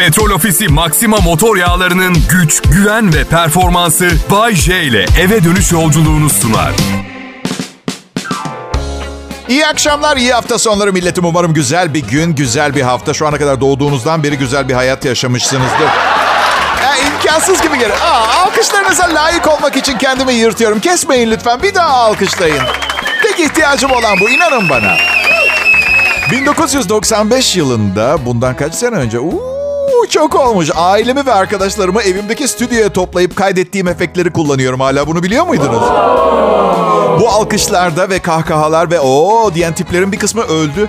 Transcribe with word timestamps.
Petrol 0.00 0.30
Ofisi 0.30 0.68
Maxima 0.68 1.16
motor 1.16 1.56
yağlarının 1.56 2.16
güç, 2.30 2.62
güven 2.62 3.14
ve 3.14 3.24
performansı 3.24 4.10
Bay 4.30 4.54
J 4.54 4.82
ile 4.82 5.06
eve 5.20 5.44
dönüş 5.44 5.72
yolculuğunu 5.72 6.30
sunar. 6.30 6.72
İyi 9.48 9.66
akşamlar, 9.66 10.16
iyi 10.16 10.32
hafta 10.32 10.58
sonları 10.58 10.92
milletim. 10.92 11.24
Umarım 11.24 11.54
güzel 11.54 11.94
bir 11.94 12.08
gün, 12.08 12.34
güzel 12.34 12.74
bir 12.74 12.82
hafta. 12.82 13.14
Şu 13.14 13.26
ana 13.26 13.38
kadar 13.38 13.60
doğduğunuzdan 13.60 14.22
beri 14.22 14.38
güzel 14.38 14.68
bir 14.68 14.74
hayat 14.74 15.04
yaşamışsınızdır. 15.04 15.88
Ya, 16.82 16.96
imkansız 17.06 17.62
gibi 17.62 17.78
gelir. 17.78 17.94
Aa, 18.02 18.44
alkışlarınıza 18.44 19.14
layık 19.14 19.48
olmak 19.48 19.76
için 19.76 19.98
kendimi 19.98 20.32
yırtıyorum. 20.32 20.80
Kesmeyin 20.80 21.30
lütfen, 21.30 21.62
bir 21.62 21.74
daha 21.74 21.88
alkışlayın. 21.88 22.62
Tek 23.22 23.40
ihtiyacım 23.40 23.90
olan 23.90 24.20
bu, 24.20 24.30
inanın 24.30 24.68
bana. 24.68 24.96
1995 26.30 27.56
yılında, 27.56 28.26
bundan 28.26 28.56
kaç 28.56 28.74
sene 28.74 28.96
önce... 28.96 29.18
Uuu, 29.18 29.49
çok 30.08 30.34
olmuş. 30.34 30.70
Ailemi 30.74 31.26
ve 31.26 31.32
arkadaşlarımı 31.32 32.02
evimdeki 32.02 32.48
stüdyoya 32.48 32.92
toplayıp 32.92 33.36
kaydettiğim 33.36 33.88
efektleri 33.88 34.32
kullanıyorum 34.32 34.80
hala. 34.80 35.06
Bunu 35.06 35.22
biliyor 35.22 35.46
muydunuz? 35.46 35.82
Bu 37.20 37.28
alkışlarda 37.28 38.10
ve 38.10 38.18
kahkahalar 38.18 38.90
ve 38.90 39.00
o 39.00 39.50
diyen 39.54 39.74
tiplerin 39.74 40.12
bir 40.12 40.18
kısmı 40.18 40.42
öldü. 40.42 40.88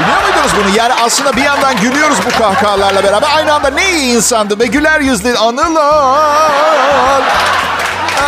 Biliyor 0.00 0.22
muydunuz 0.22 0.52
bunu? 0.56 0.76
Yani 0.76 0.94
aslında 1.04 1.36
bir 1.36 1.42
yandan 1.42 1.76
gülüyoruz 1.80 2.18
bu 2.26 2.38
kahkahalarla 2.38 3.04
beraber. 3.04 3.28
Aynı 3.36 3.54
anda 3.54 3.70
ne 3.70 3.90
iyi 3.90 4.16
insandı 4.16 4.58
ve 4.58 4.66
güler 4.66 5.00
yüzlü 5.00 5.36
anılar. 5.38 7.22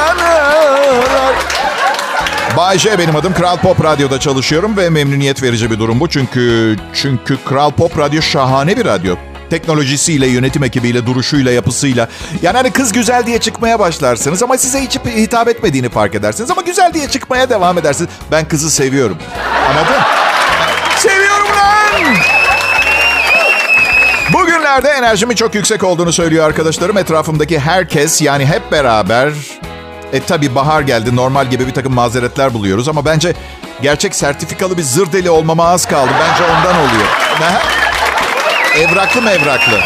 Anılar. 0.09 1.35
Bay 2.57 2.79
J 2.79 2.99
benim 2.99 3.17
adım. 3.17 3.35
Kral 3.35 3.57
Pop 3.57 3.85
Radyo'da 3.85 4.21
çalışıyorum 4.21 4.77
ve 4.77 4.91
memnuniyet 4.91 5.43
verici 5.43 5.71
bir 5.71 5.79
durum 5.79 6.01
bu. 6.01 6.09
Çünkü 6.09 6.77
çünkü 6.95 7.39
Kral 7.45 7.71
Pop 7.71 7.99
Radyo 7.99 8.23
şahane 8.23 8.77
bir 8.77 8.85
radyo. 8.85 9.15
Teknolojisiyle, 9.51 10.27
yönetim 10.27 10.65
ekibiyle, 10.65 11.07
duruşuyla, 11.07 11.53
yapısıyla. 11.53 12.09
Yani 12.43 12.57
hani 12.57 12.71
kız 12.71 12.93
güzel 12.93 13.27
diye 13.27 13.39
çıkmaya 13.39 13.79
başlarsınız 13.79 14.43
ama 14.43 14.59
size 14.59 14.81
hiç 14.81 14.99
hitap 14.99 15.49
etmediğini 15.49 15.89
fark 15.89 16.15
edersiniz. 16.15 16.51
Ama 16.51 16.63
güzel 16.63 16.95
diye 16.95 17.09
çıkmaya 17.09 17.51
devam 17.51 17.79
edersiniz. 17.79 18.11
Ben 18.31 18.49
kızı 18.49 18.71
seviyorum. 18.71 19.19
Anladın? 19.71 20.03
Seviyorum 20.99 21.49
lan! 21.49 22.15
Bugünlerde 24.33 24.89
enerjimin 24.89 25.35
çok 25.35 25.55
yüksek 25.55 25.85
olduğunu 25.85 26.13
söylüyor 26.13 26.47
arkadaşlarım. 26.47 26.99
Etrafımdaki 26.99 27.59
herkes 27.61 28.23
yani 28.23 28.47
hep 28.47 28.73
beraber... 28.73 29.33
E 30.13 30.21
tabi 30.21 30.55
bahar 30.55 30.81
geldi. 30.81 31.17
Normal 31.17 31.51
gibi 31.51 31.67
bir 31.67 31.75
takım 31.75 31.95
mazeretler 31.95 32.55
buluyoruz. 32.55 32.89
Ama 32.89 33.05
bence 33.05 33.35
gerçek 33.83 34.15
sertifikalı 34.15 34.79
bir 34.79 34.83
zır 34.83 35.13
deli 35.13 35.31
olmama 35.31 35.69
az 35.69 35.87
kaldı. 35.87 36.11
Bence 36.21 36.45
ondan 36.45 36.77
oluyor. 36.77 37.09
Evraklı 38.79 39.23
mı 39.23 39.31
evraklı? 39.31 39.81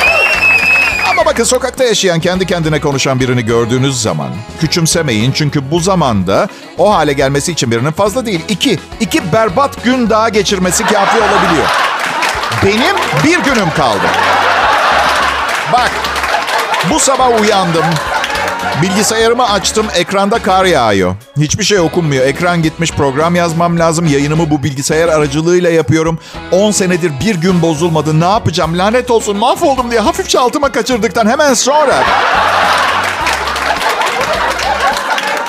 Ama 1.10 1.26
bakın 1.26 1.44
sokakta 1.44 1.84
yaşayan, 1.84 2.20
kendi 2.20 2.46
kendine 2.46 2.80
konuşan 2.80 3.20
birini 3.20 3.44
gördüğünüz 3.44 4.02
zaman 4.02 4.28
küçümsemeyin. 4.60 5.32
Çünkü 5.32 5.70
bu 5.70 5.80
zamanda 5.80 6.48
o 6.78 6.94
hale 6.94 7.12
gelmesi 7.12 7.52
için 7.52 7.70
birinin 7.70 7.92
fazla 7.92 8.26
değil. 8.26 8.40
iki, 8.48 8.78
iki 9.00 9.32
berbat 9.32 9.84
gün 9.84 10.10
daha 10.10 10.28
geçirmesi 10.28 10.82
kafi 10.84 11.18
olabiliyor. 11.18 11.66
Benim 12.64 12.96
bir 13.24 13.44
günüm 13.44 13.70
kaldı. 13.70 14.06
Bak, 15.72 15.90
bu 16.90 17.00
sabah 17.00 17.40
uyandım. 17.40 17.84
Bilgisayarımı 18.82 19.50
açtım, 19.50 19.86
ekranda 19.94 20.38
kar 20.38 20.64
yağıyor. 20.64 21.14
Hiçbir 21.36 21.64
şey 21.64 21.80
okunmuyor. 21.80 22.26
Ekran 22.26 22.62
gitmiş, 22.62 22.92
program 22.92 23.34
yazmam 23.34 23.78
lazım. 23.78 24.06
Yayınımı 24.06 24.50
bu 24.50 24.62
bilgisayar 24.62 25.08
aracılığıyla 25.08 25.70
yapıyorum. 25.70 26.18
10 26.52 26.70
senedir 26.70 27.12
bir 27.20 27.34
gün 27.34 27.62
bozulmadı. 27.62 28.20
Ne 28.20 28.28
yapacağım? 28.28 28.78
Lanet 28.78 29.10
olsun, 29.10 29.36
mahvoldum 29.36 29.90
diye 29.90 30.00
hafifçe 30.00 30.38
altıma 30.38 30.72
kaçırdıktan 30.72 31.26
hemen 31.26 31.54
sonra... 31.54 32.04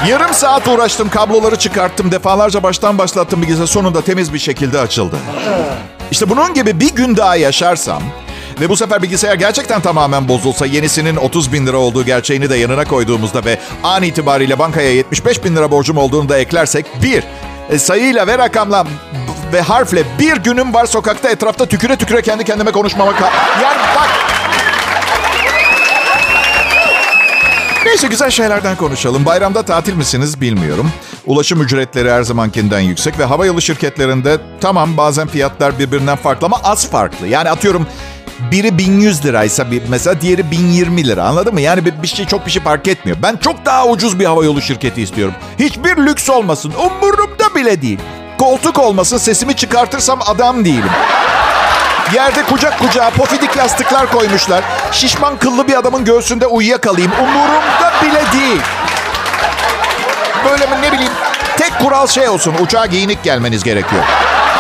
Yarım 0.08 0.34
saat 0.34 0.68
uğraştım, 0.68 1.10
kabloları 1.10 1.56
çıkarttım, 1.56 2.12
defalarca 2.12 2.64
baştan 2.64 2.98
başlattım 2.98 3.42
bilgisayar. 3.42 3.66
Sonunda 3.66 4.02
temiz 4.02 4.34
bir 4.34 4.40
şekilde 4.40 4.80
açıldı. 4.80 5.16
İşte 6.12 6.30
bunun 6.30 6.54
gibi 6.54 6.80
bir 6.80 6.96
gün 6.96 7.18
daha 7.18 7.36
yaşarsam 7.36 8.04
ve 8.60 8.70
bu 8.70 8.78
sefer 8.78 9.02
bilgisayar 9.02 9.36
gerçekten 9.36 9.82
tamamen 9.82 10.28
bozulsa 10.28 10.66
yenisinin 10.66 11.16
30 11.16 11.54
bin 11.54 11.68
lira 11.68 11.78
olduğu 11.78 12.06
gerçeğini 12.06 12.50
de 12.50 12.56
yanına 12.56 12.86
koyduğumuzda 12.86 13.46
ve 13.46 13.60
an 13.84 14.04
itibariyle 14.04 14.60
bankaya 14.60 14.94
75 14.94 15.44
bin 15.44 15.56
lira 15.56 15.72
borcum 15.72 15.98
olduğunu 15.98 16.30
da 16.30 16.38
eklersek 16.38 16.86
bir 17.04 17.24
e, 17.70 17.80
sayıyla 17.80 18.28
ve 18.28 18.38
rakamla 18.38 18.86
ve 19.54 19.62
harfle 19.62 20.04
bir 20.20 20.38
günüm 20.38 20.74
var 20.74 20.86
sokakta 20.86 21.30
etrafta 21.30 21.66
tüküre 21.66 21.96
tüküre 21.96 22.22
kendi 22.22 22.44
kendime 22.44 22.72
konuşmama 22.72 23.12
ka- 23.12 23.32
yani 23.64 23.78
bak 23.96 24.10
Neyse 27.86 28.08
güzel 28.08 28.30
şeylerden 28.32 28.76
konuşalım. 28.76 29.26
Bayramda 29.26 29.64
tatil 29.64 29.94
misiniz 29.94 30.42
bilmiyorum. 30.42 30.92
Ulaşım 31.26 31.62
ücretleri 31.62 32.12
her 32.12 32.24
zamankinden 32.24 32.80
yüksek 32.80 33.20
ve 33.20 33.26
havayolu 33.26 33.62
şirketlerinde 33.62 34.38
tamam 34.62 34.98
bazen 34.98 35.28
fiyatlar 35.28 35.80
birbirinden 35.80 36.16
farklı 36.16 36.46
ama 36.46 36.58
az 36.64 36.90
farklı. 36.92 37.28
Yani 37.28 37.50
atıyorum 37.50 37.88
biri 38.52 38.78
1100 38.78 39.26
liraysa 39.26 39.72
bir, 39.72 39.82
mesela 39.90 40.22
diğeri 40.22 40.52
1020 40.52 41.08
lira 41.08 41.24
anladın 41.24 41.54
mı? 41.54 41.62
Yani 41.62 41.86
bir, 41.86 42.04
bir 42.04 42.08
şey 42.08 42.26
çok 42.26 42.46
bir 42.46 42.52
şey 42.52 42.62
fark 42.64 42.88
etmiyor. 42.88 43.18
Ben 43.24 43.38
çok 43.38 43.66
daha 43.66 43.88
ucuz 43.88 44.20
bir 44.20 44.26
havayolu 44.26 44.62
şirketi 44.62 45.02
istiyorum. 45.02 45.34
Hiçbir 45.60 45.98
lüks 45.98 46.30
olmasın. 46.30 46.74
Umurumda 46.80 47.56
bile 47.56 47.82
değil. 47.82 48.00
Koltuk 48.38 48.80
olmasın 48.80 49.18
sesimi 49.18 49.56
çıkartırsam 49.56 50.20
adam 50.26 50.66
değilim. 50.66 50.90
Yerde 52.14 52.44
kucak 52.44 52.80
kucağa 52.80 53.10
pofidik 53.10 53.56
yastıklar 53.56 54.12
koymuşlar. 54.12 54.64
Şişman 54.92 55.38
kıllı 55.38 55.68
bir 55.68 55.80
adamın 55.80 56.06
göğsünde 56.06 56.48
uyuyakalayım. 56.48 57.12
Umurumda 57.22 57.94
bile 58.04 58.42
değil. 58.42 58.62
Böyle 60.46 60.66
mi 60.66 60.82
ne 60.82 60.92
bileyim. 60.92 61.12
Tek 61.58 61.80
kural 61.80 62.08
şey 62.08 62.30
olsun. 62.30 62.54
Uçağa 62.62 62.86
giyinik 62.86 63.24
gelmeniz 63.24 63.64
gerekiyor. 63.64 64.04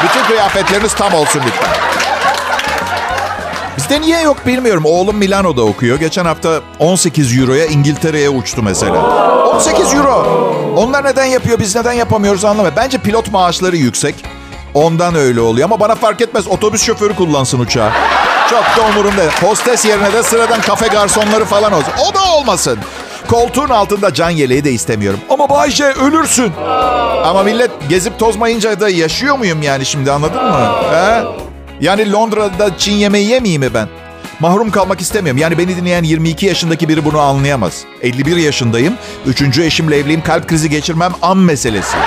Bütün 0.03 0.23
kıyafetleriniz 0.23 0.93
tam 0.93 1.13
olsun 1.13 1.41
lütfen. 1.47 1.88
Bizde 3.79 4.01
niye 4.01 4.21
yok 4.21 4.37
bilmiyorum. 4.47 4.83
Oğlum 4.85 5.15
Milano'da 5.17 5.61
okuyor. 5.61 5.99
Geçen 5.99 6.25
hafta 6.25 6.61
18 6.79 7.37
euroya 7.37 7.65
İngiltere'ye 7.65 8.29
uçtu 8.29 8.63
mesela. 8.63 9.01
18 9.55 9.93
euro. 9.93 10.27
Onlar 10.75 11.05
neden 11.05 11.25
yapıyor 11.25 11.59
biz 11.59 11.75
neden 11.75 11.93
yapamıyoruz 11.93 12.45
anlamadım. 12.45 12.73
Bence 12.77 12.97
pilot 12.97 13.31
maaşları 13.31 13.77
yüksek. 13.77 14.15
Ondan 14.73 15.15
öyle 15.15 15.41
oluyor 15.41 15.65
ama 15.65 15.79
bana 15.79 15.95
fark 15.95 16.21
etmez. 16.21 16.47
Otobüs 16.47 16.83
şoförü 16.83 17.15
kullansın 17.15 17.59
uçağı. 17.59 17.91
Çok 18.49 18.63
da 18.77 18.89
umurumda. 18.89 19.23
Hostes 19.41 19.85
yerine 19.85 20.13
de 20.13 20.23
sıradan 20.23 20.61
kafe 20.61 20.87
garsonları 20.87 21.45
falan 21.45 21.73
olsun. 21.73 21.93
O 22.09 22.13
da 22.13 22.33
olmasın. 22.37 22.79
Koltuğun 23.27 23.69
altında 23.69 24.13
can 24.13 24.29
yeleği 24.29 24.63
de 24.63 24.71
istemiyorum. 24.71 25.19
Ama 25.29 25.49
Bayce 25.49 25.85
ölürsün. 25.85 26.51
Ama 27.25 27.43
millet 27.43 27.71
gezip 27.89 28.19
tozmayınca 28.19 28.79
da 28.79 28.89
yaşıyor 28.89 29.37
muyum 29.37 29.61
yani 29.61 29.85
şimdi 29.85 30.11
anladın 30.11 30.45
mı? 30.45 30.71
He? 30.91 31.23
Yani 31.81 32.11
Londra'da 32.11 32.77
Çin 32.77 32.93
yemeği 32.93 33.27
yemeyeyim 33.27 33.61
mi 33.61 33.73
ben? 33.73 33.87
Mahrum 34.39 34.71
kalmak 34.71 35.01
istemiyorum. 35.01 35.41
Yani 35.41 35.57
beni 35.57 35.77
dinleyen 35.77 36.03
22 36.03 36.45
yaşındaki 36.45 36.89
biri 36.89 37.05
bunu 37.05 37.19
anlayamaz. 37.19 37.83
51 38.01 38.35
yaşındayım. 38.37 38.93
Üçüncü 39.25 39.63
eşimle 39.63 39.97
evliyim. 39.97 40.23
Kalp 40.23 40.47
krizi 40.47 40.69
geçirmem 40.69 41.11
an 41.21 41.37
meselesi. 41.37 41.97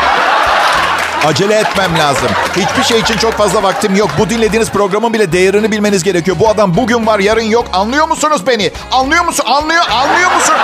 Acele 1.26 1.54
etmem 1.54 1.98
lazım. 1.98 2.28
Hiçbir 2.56 2.82
şey 2.82 3.00
için 3.00 3.16
çok 3.16 3.32
fazla 3.32 3.62
vaktim 3.62 3.96
yok. 3.96 4.10
Bu 4.18 4.30
dinlediğiniz 4.30 4.70
programın 4.70 5.12
bile 5.12 5.32
değerini 5.32 5.72
bilmeniz 5.72 6.02
gerekiyor. 6.02 6.36
Bu 6.40 6.48
adam 6.48 6.76
bugün 6.76 7.06
var, 7.06 7.18
yarın 7.18 7.42
yok. 7.42 7.66
Anlıyor 7.72 8.08
musunuz 8.08 8.42
beni? 8.46 8.70
Anlıyor 8.92 9.24
musun? 9.24 9.44
Anlıyor, 9.48 9.84
anlıyor 9.90 10.34
musun? 10.34 10.54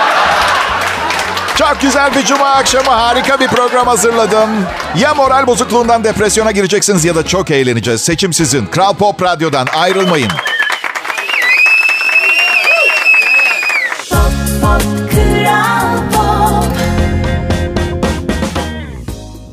Çok 1.59 1.81
güzel 1.81 2.15
bir 2.15 2.25
cuma 2.25 2.45
akşamı 2.45 2.89
harika 2.89 3.39
bir 3.39 3.47
program 3.47 3.87
hazırladım. 3.87 4.49
Ya 4.97 5.13
moral 5.13 5.47
bozukluğundan 5.47 6.03
depresyona 6.03 6.51
gireceksiniz 6.51 7.05
ya 7.05 7.15
da 7.15 7.25
çok 7.25 7.51
eğleneceğiz. 7.51 8.01
Seçim 8.01 8.33
sizin. 8.33 8.65
Kral 8.65 8.93
Pop 8.93 9.21
Radyo'dan 9.21 9.67
ayrılmayın. 9.75 10.31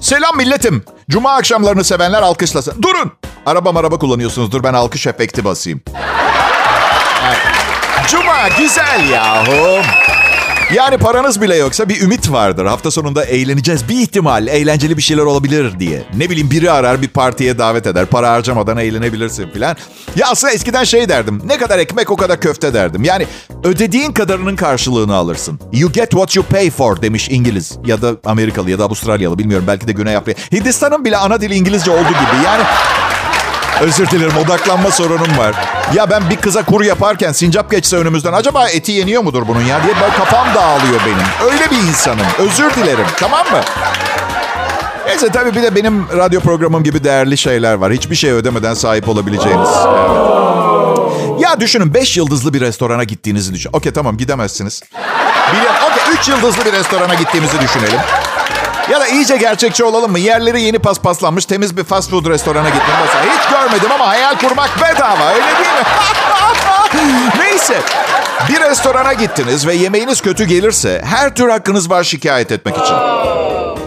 Selam 0.00 0.36
milletim. 0.36 0.84
Cuma 1.10 1.32
akşamlarını 1.32 1.84
sevenler 1.84 2.22
alkışlasın. 2.22 2.82
Durun. 2.82 3.12
Araba 3.46 3.81
araba 3.81 3.98
kullanıyorsunuzdur. 3.98 4.62
Ben 4.64 4.75
alkış 4.75 5.06
efekti 5.06 5.44
basayım. 5.44 5.81
Cuma 8.08 8.48
güzel 8.58 9.08
yahu. 9.10 9.82
Yani 10.74 10.98
paranız 10.98 11.40
bile 11.40 11.56
yoksa 11.56 11.88
bir 11.88 12.00
ümit 12.00 12.32
vardır. 12.32 12.66
Hafta 12.66 12.90
sonunda 12.90 13.24
eğleneceğiz. 13.24 13.88
Bir 13.88 14.00
ihtimal 14.00 14.46
eğlenceli 14.46 14.96
bir 14.96 15.02
şeyler 15.02 15.22
olabilir 15.22 15.80
diye. 15.80 16.02
Ne 16.16 16.30
bileyim 16.30 16.50
biri 16.50 16.70
arar 16.70 17.02
bir 17.02 17.08
partiye 17.08 17.58
davet 17.58 17.86
eder. 17.86 18.06
Para 18.06 18.30
harcamadan 18.30 18.76
eğlenebilirsin 18.76 19.50
filan. 19.50 19.76
Ya 20.16 20.26
aslında 20.30 20.52
eskiden 20.52 20.84
şey 20.84 21.08
derdim. 21.08 21.42
Ne 21.44 21.58
kadar 21.58 21.78
ekmek 21.78 22.10
o 22.10 22.16
kadar 22.16 22.40
köfte 22.40 22.74
derdim. 22.74 23.04
Yani 23.04 23.26
ödediğin 23.64 24.12
kadarının 24.12 24.56
karşılığını 24.56 25.14
alırsın. 25.14 25.60
You 25.72 25.92
get 25.92 26.10
what 26.10 26.36
you 26.36 26.46
pay 26.46 26.70
for 26.70 27.02
demiş 27.02 27.28
İngiliz. 27.30 27.78
Ya 27.84 28.02
da 28.02 28.16
Amerikalı 28.24 28.70
ya 28.70 28.78
da 28.78 28.84
Avustralyalı 28.84 29.38
bilmiyorum. 29.38 29.66
Belki 29.69 29.88
de 29.88 29.92
Güney 29.92 30.16
Afrika. 30.16 30.42
Hindistan'ın 30.52 31.04
bile 31.04 31.16
ana 31.16 31.40
dili 31.40 31.54
İngilizce 31.54 31.90
olduğu 31.90 32.08
gibi. 32.08 32.44
Yani 32.44 32.62
Özür 33.81 34.11
dilerim 34.11 34.37
odaklanma 34.37 34.90
sorunum 34.90 35.38
var. 35.38 35.55
Ya 35.94 36.11
ben 36.11 36.31
bir 36.31 36.37
kıza 36.37 36.64
kur 36.64 36.84
yaparken 36.84 37.32
sincap 37.32 37.70
geçse 37.70 37.96
önümüzden 37.96 38.32
acaba 38.32 38.69
eti 38.69 38.93
yeniyor 38.93 39.23
mudur 39.23 39.43
bunun 39.49 39.61
ya 39.61 39.82
diye 39.84 39.94
ben 40.02 40.17
kafam 40.19 40.46
dağılıyor 40.55 41.00
benim. 41.06 41.52
Öyle 41.52 41.70
bir 41.70 41.88
insanım. 41.88 42.26
Özür 42.38 42.75
dilerim 42.75 43.06
tamam 43.17 43.46
mı? 43.52 43.61
Neyse 45.06 45.28
tabii 45.28 45.55
bir 45.55 45.62
de 45.62 45.75
benim 45.75 46.06
radyo 46.17 46.40
programım 46.40 46.84
gibi 46.84 47.05
değerli 47.05 47.38
şeyler 47.38 47.75
var. 47.75 47.93
Hiçbir 47.93 48.17
şey 48.17 48.31
ödemeden 48.31 48.75
sahip 48.75 49.08
olabileceğiniz. 49.08 49.69
Evet. 49.88 51.40
Ya 51.40 51.61
düşünün 51.61 51.94
5 51.94 52.17
yıldızlı 52.17 52.55
bir 52.55 52.61
restorana 52.61 53.05
gittiğinizi 53.05 53.55
düşün. 53.55 53.70
Okey 53.72 53.93
tamam 53.93 54.17
gidemezsiniz. 54.17 54.82
Biliyorum. 55.52 55.76
Okey 55.93 56.14
3 56.20 56.29
yıldızlı 56.29 56.64
bir 56.64 56.72
restorana 56.72 57.14
gittiğimizi 57.14 57.61
düşünelim. 57.61 58.00
Ya 58.90 59.00
da 59.00 59.08
iyice 59.08 59.36
gerçekçi 59.36 59.84
olalım 59.84 60.10
mı? 60.10 60.18
Yerleri 60.18 60.62
yeni 60.62 60.78
paspaslanmış 60.78 61.46
temiz 61.46 61.76
bir 61.76 61.84
fast 61.84 62.10
food 62.10 62.26
restorana 62.26 62.68
gittim 62.68 62.94
mesela. 63.04 63.24
Hiç 63.34 63.50
görmedim 63.50 63.92
ama 63.92 64.08
hayal 64.08 64.38
kurmak 64.38 64.70
bedava 64.76 65.28
öyle 65.30 65.44
değil 65.46 65.74
mi? 65.74 65.86
Neyse. 67.38 67.80
Bir 68.48 68.60
restorana 68.60 69.12
gittiniz 69.12 69.66
ve 69.66 69.74
yemeğiniz 69.74 70.20
kötü 70.20 70.44
gelirse 70.44 71.02
her 71.04 71.34
tür 71.34 71.48
hakkınız 71.48 71.90
var 71.90 72.04
şikayet 72.04 72.52
etmek 72.52 72.76
için. 72.76 72.94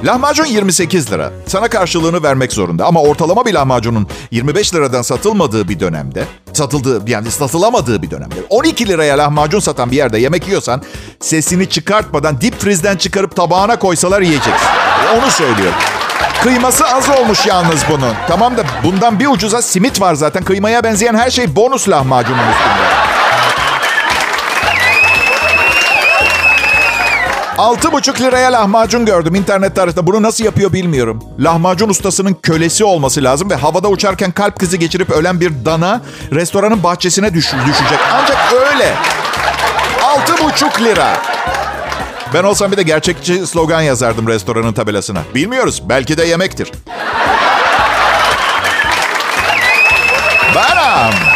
Lahmacun 0.03 0.45
28 0.45 1.11
lira. 1.11 1.31
Sana 1.47 1.67
karşılığını 1.67 2.23
vermek 2.23 2.53
zorunda. 2.53 2.85
Ama 2.85 3.01
ortalama 3.01 3.45
bir 3.45 3.53
lahmacunun 3.53 4.07
25 4.31 4.73
liradan 4.73 5.01
satılmadığı 5.01 5.69
bir 5.69 5.79
dönemde, 5.79 6.23
satıldığı 6.53 7.09
yani 7.09 7.31
satılamadığı 7.31 8.01
bir 8.01 8.11
dönemde, 8.11 8.35
12 8.49 8.87
liraya 8.87 9.17
lahmacun 9.17 9.59
satan 9.59 9.91
bir 9.91 9.97
yerde 9.97 10.19
yemek 10.19 10.47
yiyorsan 10.47 10.81
sesini 11.19 11.69
çıkartmadan 11.69 12.41
dip 12.41 12.59
frizden 12.59 12.97
çıkarıp 12.97 13.35
tabağına 13.35 13.79
koysalar 13.79 14.21
yiyeceksin. 14.21 14.67
Onu 15.17 15.31
söylüyorum. 15.31 15.79
Kıyması 16.43 16.85
az 16.85 17.09
olmuş 17.09 17.45
yalnız 17.45 17.83
bunun. 17.89 18.13
Tamam 18.27 18.57
da 18.57 18.61
bundan 18.83 19.19
bir 19.19 19.27
ucuza 19.27 19.61
simit 19.61 20.01
var 20.01 20.13
zaten. 20.13 20.43
Kıymaya 20.43 20.83
benzeyen 20.83 21.15
her 21.15 21.29
şey 21.29 21.55
bonus 21.55 21.89
lahmacunun 21.89 22.37
üstünde. 22.37 22.89
Altı 27.57 27.91
buçuk 27.91 28.21
liraya 28.21 28.51
lahmacun 28.51 29.05
gördüm 29.05 29.35
internet 29.35 29.75
tarihinde. 29.75 30.07
Bunu 30.07 30.21
nasıl 30.21 30.43
yapıyor 30.43 30.73
bilmiyorum. 30.73 31.23
Lahmacun 31.39 31.89
ustasının 31.89 32.33
kölesi 32.33 32.83
olması 32.83 33.23
lazım 33.23 33.49
ve 33.49 33.55
havada 33.55 33.87
uçarken 33.87 34.31
kalp 34.31 34.59
krizi 34.59 34.79
geçirip 34.79 35.09
ölen 35.09 35.41
bir 35.41 35.65
dana 35.65 36.01
restoranın 36.31 36.83
bahçesine 36.83 37.33
düş 37.33 37.53
düşecek. 37.67 37.99
Ancak 38.13 38.37
öyle. 38.53 38.93
Altı 40.03 40.43
buçuk 40.43 40.81
lira. 40.81 41.17
Ben 42.33 42.43
olsam 42.43 42.71
bir 42.71 42.77
de 42.77 42.83
gerçekçi 42.83 43.47
slogan 43.47 43.81
yazardım 43.81 44.27
restoranın 44.27 44.73
tabelasına. 44.73 45.21
Bilmiyoruz. 45.35 45.83
Belki 45.89 46.17
de 46.17 46.23
yemektir. 46.25 46.71
Benim. 50.55 51.28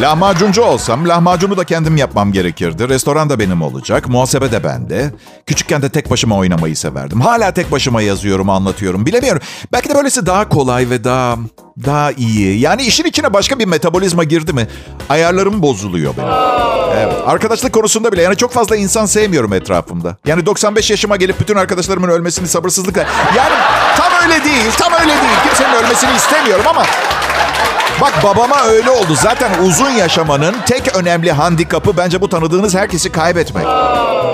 Lahmacuncu 0.00 0.62
olsam 0.62 1.08
lahmacunu 1.08 1.56
da 1.56 1.64
kendim 1.64 1.96
yapmam 1.96 2.32
gerekirdi. 2.32 2.88
Restoran 2.88 3.30
da 3.30 3.38
benim 3.38 3.62
olacak. 3.62 4.08
Muhasebe 4.08 4.52
de 4.52 4.64
bende. 4.64 5.10
Küçükken 5.46 5.82
de 5.82 5.88
tek 5.88 6.10
başıma 6.10 6.36
oynamayı 6.36 6.76
severdim. 6.76 7.20
Hala 7.20 7.52
tek 7.54 7.72
başıma 7.72 8.02
yazıyorum, 8.02 8.50
anlatıyorum. 8.50 9.06
Bilemiyorum. 9.06 9.42
Belki 9.72 9.88
de 9.88 9.94
böylesi 9.94 10.26
daha 10.26 10.48
kolay 10.48 10.90
ve 10.90 11.04
daha 11.04 11.36
daha 11.84 12.12
iyi. 12.12 12.60
Yani 12.60 12.82
işin 12.82 13.04
içine 13.04 13.32
başka 13.32 13.58
bir 13.58 13.66
metabolizma 13.66 14.24
girdi 14.24 14.52
mi 14.52 14.68
ayarlarım 15.08 15.62
bozuluyor 15.62 16.14
benim. 16.16 16.28
Evet. 16.96 17.14
Arkadaşlık 17.26 17.72
konusunda 17.72 18.12
bile 18.12 18.22
yani 18.22 18.36
çok 18.36 18.52
fazla 18.52 18.76
insan 18.76 19.06
sevmiyorum 19.06 19.52
etrafımda. 19.52 20.16
Yani 20.26 20.46
95 20.46 20.90
yaşıma 20.90 21.16
gelip 21.16 21.40
bütün 21.40 21.56
arkadaşlarımın 21.56 22.08
ölmesini 22.08 22.48
sabırsızlıkla... 22.48 23.06
Yani 23.36 23.54
tam 23.96 24.12
öyle 24.22 24.44
değil, 24.44 24.70
tam 24.78 24.92
öyle 24.92 25.06
değil. 25.12 25.38
Kimsenin 25.44 25.74
ölmesini 25.74 26.16
istemiyorum 26.16 26.64
ama... 26.68 26.82
Bak 28.00 28.12
babama 28.24 28.62
öyle 28.62 28.90
oldu. 28.90 29.14
Zaten 29.22 29.50
uzun 29.64 29.90
yaşamanın 29.90 30.54
tek 30.66 30.96
önemli 30.96 31.32
handikapı 31.32 31.96
bence 31.96 32.20
bu 32.20 32.28
tanıdığınız 32.28 32.74
herkesi 32.74 33.12
kaybetmek. 33.12 33.66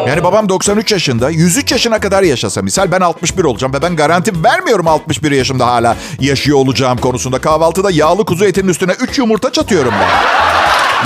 Yani 0.09 0.25
babam 0.25 0.49
93 0.49 0.93
yaşında, 0.93 1.31
103 1.31 1.73
yaşına 1.73 2.01
kadar 2.01 2.23
yaşasa 2.23 2.63
misal 2.63 2.93
ben 2.93 3.01
61 3.01 3.45
olacağım 3.45 3.75
ve 3.75 3.83
ben 3.83 3.97
garanti 3.97 4.45
vermiyorum 4.45 4.89
61 4.89 5.31
yaşımda 5.31 5.67
hala 5.67 5.97
yaşıyor 6.21 6.59
olacağım 6.59 6.99
konusunda. 6.99 7.39
Kahvaltıda 7.39 7.91
yağlı 7.91 8.25
kuzu 8.25 8.45
etinin 8.45 8.69
üstüne 8.69 8.93
3 8.93 9.19
yumurta 9.19 9.53
çatıyorum 9.53 9.95
ben. 10.01 10.09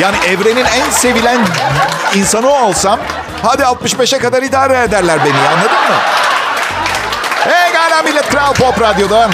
Yani 0.03 0.17
evrenin 0.29 0.65
en 0.65 0.91
sevilen 0.91 1.39
insanı 2.15 2.49
olsam 2.49 3.01
hadi 3.43 3.63
65'e 3.63 4.19
kadar 4.19 4.43
idare 4.43 4.83
ederler 4.83 5.19
beni 5.25 5.49
anladın 5.49 5.71
mı? 5.71 5.97
Hey 7.45 7.73
gala 7.73 8.03
millet 8.03 8.29
Kral 8.29 8.53
Pop 8.55 8.81
Radyo'dan. 8.81 9.31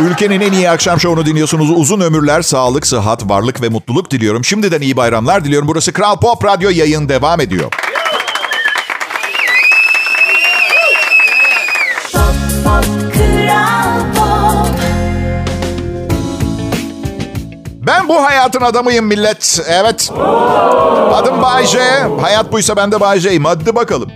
Ülkenin 0.00 0.40
en 0.40 0.52
iyi 0.52 0.70
akşam 0.70 1.00
şovunu 1.00 1.26
dinliyorsunuz. 1.26 1.70
Uzun 1.70 2.00
ömürler, 2.00 2.42
sağlık, 2.42 2.86
sıhhat, 2.86 3.28
varlık 3.30 3.62
ve 3.62 3.68
mutluluk 3.68 4.10
diliyorum. 4.10 4.44
Şimdiden 4.44 4.80
iyi 4.80 4.96
bayramlar 4.96 5.44
diliyorum. 5.44 5.68
Burası 5.68 5.92
Kral 5.92 6.16
Pop 6.16 6.44
Radyo 6.44 6.70
yayın 6.70 7.08
devam 7.08 7.40
ediyor. 7.40 7.70
Pop 12.12 12.22
pop 12.64 12.84
pop 14.16 14.66
Ben 17.86 18.08
bu 18.08 18.24
hayatın 18.24 18.60
adamıyım 18.60 19.06
millet. 19.06 19.60
Evet. 19.68 20.10
Adım 21.12 21.42
Bay 21.42 21.66
J. 21.66 21.78
Hayat 22.20 22.52
buysa 22.52 22.76
ben 22.76 22.92
de 22.92 23.00
Bay 23.00 23.18
J'yim. 23.18 23.44
Hadi 23.44 23.74
bakalım. 23.74 23.74
Hadi 23.74 23.76
bakalım. 23.76 24.10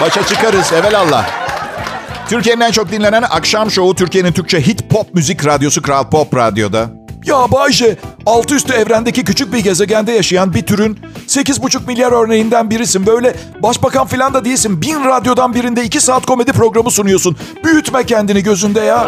Başa 0.00 0.26
çıkarız 0.26 0.72
evelallah. 0.72 1.39
Türkiye'nin 2.30 2.60
en 2.60 2.70
çok 2.70 2.92
dinlenen 2.92 3.22
akşam 3.22 3.70
şovu 3.70 3.94
Türkiye'nin 3.94 4.32
Türkçe 4.32 4.60
hit 4.60 4.90
pop 4.90 5.14
müzik 5.14 5.46
radyosu 5.46 5.82
Kral 5.82 6.10
Pop 6.10 6.36
Radyo'da. 6.36 6.90
Ya 7.24 7.52
Bayce, 7.52 7.96
altı 8.26 8.54
üstü 8.54 8.72
evrendeki 8.72 9.24
küçük 9.24 9.52
bir 9.52 9.58
gezegende 9.58 10.12
yaşayan 10.12 10.54
bir 10.54 10.62
türün 10.62 10.98
8,5 11.26 11.86
milyar 11.86 12.12
örneğinden 12.12 12.70
birisin. 12.70 13.06
Böyle 13.06 13.36
başbakan 13.62 14.06
falan 14.06 14.34
da 14.34 14.44
değilsin. 14.44 14.82
Bin 14.82 15.04
radyodan 15.04 15.54
birinde 15.54 15.84
iki 15.84 16.00
saat 16.00 16.26
komedi 16.26 16.52
programı 16.52 16.90
sunuyorsun. 16.90 17.36
Büyütme 17.64 18.06
kendini 18.06 18.42
gözünde 18.42 18.80
ya. 18.80 18.98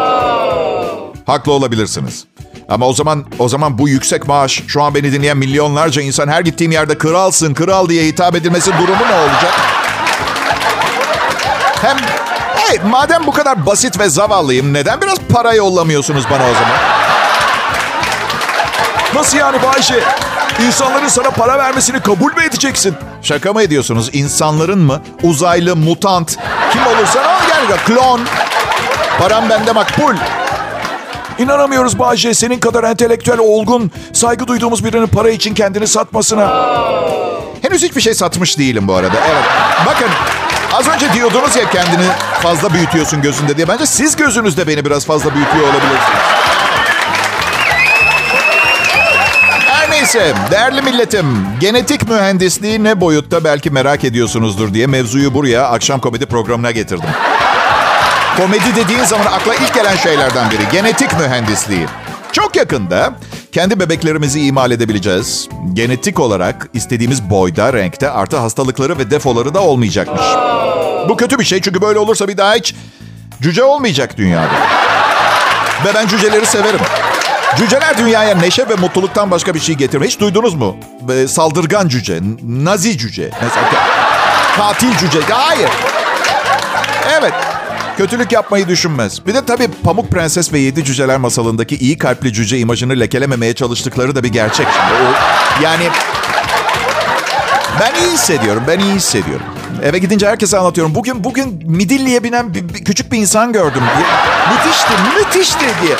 Haklı 1.26 1.52
olabilirsiniz. 1.52 2.24
Ama 2.68 2.86
o 2.86 2.92
zaman 2.92 3.24
o 3.38 3.48
zaman 3.48 3.78
bu 3.78 3.88
yüksek 3.88 4.28
maaş 4.28 4.62
şu 4.66 4.82
an 4.82 4.94
beni 4.94 5.12
dinleyen 5.12 5.36
milyonlarca 5.36 6.02
insan 6.02 6.28
her 6.28 6.40
gittiğim 6.40 6.72
yerde 6.72 6.98
kralsın, 6.98 7.54
kral 7.54 7.88
diye 7.88 8.06
hitap 8.06 8.34
edilmesi 8.34 8.70
durumu 8.70 9.04
ne 9.10 9.14
olacak? 9.14 9.52
Hem 11.82 11.96
hey, 12.72 12.90
madem 12.90 13.26
bu 13.26 13.32
kadar 13.32 13.66
basit 13.66 13.98
ve 13.98 14.08
zavallıyım 14.08 14.72
neden 14.72 15.00
biraz 15.00 15.18
para 15.18 15.54
yollamıyorsunuz 15.54 16.24
bana 16.30 16.42
o 16.42 16.54
zaman? 16.54 16.78
Nasıl 19.14 19.38
yani 19.38 19.62
Bayşe? 19.62 20.00
İnsanların 20.66 21.08
sana 21.08 21.30
para 21.30 21.58
vermesini 21.58 22.00
kabul 22.00 22.32
mü 22.36 22.42
edeceksin? 22.48 22.94
Şaka 23.22 23.52
mı 23.52 23.62
ediyorsunuz? 23.62 24.10
İnsanların 24.12 24.78
mı? 24.78 25.02
Uzaylı, 25.22 25.76
mutant, 25.76 26.36
kim 26.72 26.86
olursa 26.86 27.20
al 27.20 27.68
gel 27.68 27.78
klon. 27.86 28.20
Param 29.18 29.50
bende 29.50 29.72
makbul. 29.72 30.14
İnanamıyoruz 31.38 31.98
Bayce 31.98 32.34
senin 32.34 32.58
kadar 32.58 32.84
entelektüel, 32.84 33.38
olgun, 33.38 33.90
saygı 34.12 34.46
duyduğumuz 34.46 34.84
birinin 34.84 35.06
para 35.06 35.30
için 35.30 35.54
kendini 35.54 35.86
satmasına. 35.86 36.66
Henüz 37.62 37.82
hiçbir 37.82 38.00
şey 38.00 38.14
satmış 38.14 38.58
değilim 38.58 38.88
bu 38.88 38.94
arada. 38.94 39.16
Evet. 39.30 39.44
Bakın 39.86 40.08
az 40.72 40.88
önce 40.88 41.12
diyordunuz 41.12 41.56
ya 41.56 41.70
kendini 41.70 42.06
fazla 42.42 42.74
büyütüyorsun 42.74 43.22
gözünde 43.22 43.56
diye. 43.56 43.68
Bence 43.68 43.86
siz 43.86 44.16
gözünüzde 44.16 44.66
beni 44.66 44.84
biraz 44.84 45.06
fazla 45.06 45.34
büyütüyor 45.34 45.64
olabilirsiniz. 45.64 46.22
Her 49.66 49.90
neyse 49.90 50.34
değerli 50.50 50.82
milletim 50.82 51.46
genetik 51.60 52.08
mühendisliği 52.08 52.84
ne 52.84 53.00
boyutta 53.00 53.44
belki 53.44 53.70
merak 53.70 54.04
ediyorsunuzdur 54.04 54.74
diye 54.74 54.86
mevzuyu 54.86 55.34
buraya 55.34 55.68
akşam 55.68 56.00
komedi 56.00 56.26
programına 56.26 56.70
getirdim. 56.70 57.10
Komedi 58.36 58.76
dediğin 58.76 59.04
zaman 59.04 59.26
akla 59.26 59.54
ilk 59.54 59.74
gelen 59.74 59.96
şeylerden 59.96 60.50
biri. 60.50 60.62
Genetik 60.72 61.18
mühendisliği. 61.18 61.86
Çok 62.32 62.56
yakında 62.56 63.14
kendi 63.52 63.80
bebeklerimizi 63.80 64.40
imal 64.40 64.70
edebileceğiz. 64.70 65.48
Genetik 65.72 66.20
olarak 66.20 66.68
istediğimiz 66.74 67.30
boyda, 67.30 67.72
renkte 67.72 68.10
artı 68.10 68.36
hastalıkları 68.36 68.98
ve 68.98 69.10
defoları 69.10 69.54
da 69.54 69.62
olmayacakmış. 69.62 70.22
Bu 71.08 71.16
kötü 71.16 71.38
bir 71.38 71.44
şey 71.44 71.60
çünkü 71.60 71.82
böyle 71.82 71.98
olursa 71.98 72.28
bir 72.28 72.36
daha 72.36 72.54
hiç 72.54 72.74
cüce 73.42 73.64
olmayacak 73.64 74.16
dünyada. 74.16 74.54
Ve 75.84 75.94
ben 75.94 76.06
cüceleri 76.06 76.46
severim. 76.46 76.80
Cüceler 77.56 77.98
dünyaya 77.98 78.34
neşe 78.34 78.68
ve 78.68 78.74
mutluluktan 78.74 79.30
başka 79.30 79.54
bir 79.54 79.60
şey 79.60 79.74
getirmiyor. 79.74 80.10
Hiç 80.10 80.20
duydunuz 80.20 80.54
mu? 80.54 80.76
Ee, 81.12 81.28
Saldırgan 81.28 81.88
cüce, 81.88 82.20
nazi 82.42 82.98
cüce, 82.98 83.30
mesela 83.42 83.68
katil 84.56 84.96
cüce. 84.96 85.20
Hayır. 85.30 85.70
Evet. 87.20 87.34
Kötülük 87.96 88.32
yapmayı 88.32 88.68
düşünmez. 88.68 89.26
Bir 89.26 89.34
de 89.34 89.44
tabii 89.44 89.68
Pamuk 89.84 90.10
Prenses 90.10 90.52
ve 90.52 90.58
Yedi 90.58 90.84
Cüceler 90.84 91.16
masalındaki 91.18 91.76
iyi 91.76 91.98
kalpli 91.98 92.32
cüce 92.32 92.58
imajını 92.58 93.00
lekelememeye 93.00 93.54
çalıştıkları 93.54 94.14
da 94.16 94.22
bir 94.22 94.28
gerçek 94.28 94.66
şimdi. 94.72 95.02
O, 95.02 95.12
yani 95.62 95.84
ben 97.80 97.94
iyi 98.00 98.12
hissediyorum, 98.12 98.62
ben 98.68 98.78
iyi 98.78 98.94
hissediyorum. 98.94 99.46
Eve 99.82 99.98
gidince 99.98 100.28
herkese 100.28 100.58
anlatıyorum. 100.58 100.94
Bugün 100.94 101.24
bugün 101.24 101.62
midilliye 101.66 102.24
binen 102.24 102.54
bir, 102.54 102.68
bir- 102.74 102.84
küçük 102.84 103.12
bir 103.12 103.18
insan 103.18 103.52
gördüm. 103.52 103.82
Müthişti, 104.52 104.92
müthişti 105.18 105.66
diye. 105.82 105.96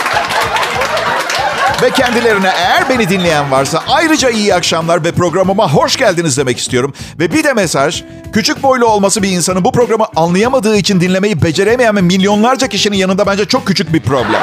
Ve 1.83 1.91
kendilerine 1.91 2.53
eğer 2.57 2.89
beni 2.89 3.09
dinleyen 3.09 3.51
varsa 3.51 3.83
ayrıca 3.89 4.31
iyi 4.31 4.55
akşamlar 4.55 5.05
ve 5.05 5.13
programıma 5.13 5.73
hoş 5.73 5.97
geldiniz 5.97 6.39
demek 6.39 6.59
istiyorum. 6.59 6.95
Ve 7.19 7.33
bir 7.33 7.45
de 7.45 7.53
mesaj, 7.53 8.05
küçük 8.33 8.63
boylu 8.63 8.87
olması 8.87 9.23
bir 9.23 9.29
insanın 9.29 9.65
bu 9.65 9.73
programı 9.73 10.05
anlayamadığı 10.17 10.77
için 10.77 11.01
dinlemeyi 11.01 11.43
beceremeyen 11.43 11.97
ve 11.97 12.01
milyonlarca 12.01 12.67
kişinin 12.67 12.97
yanında 12.97 13.27
bence 13.27 13.45
çok 13.45 13.67
küçük 13.67 13.93
bir 13.93 14.01
problem. 14.01 14.43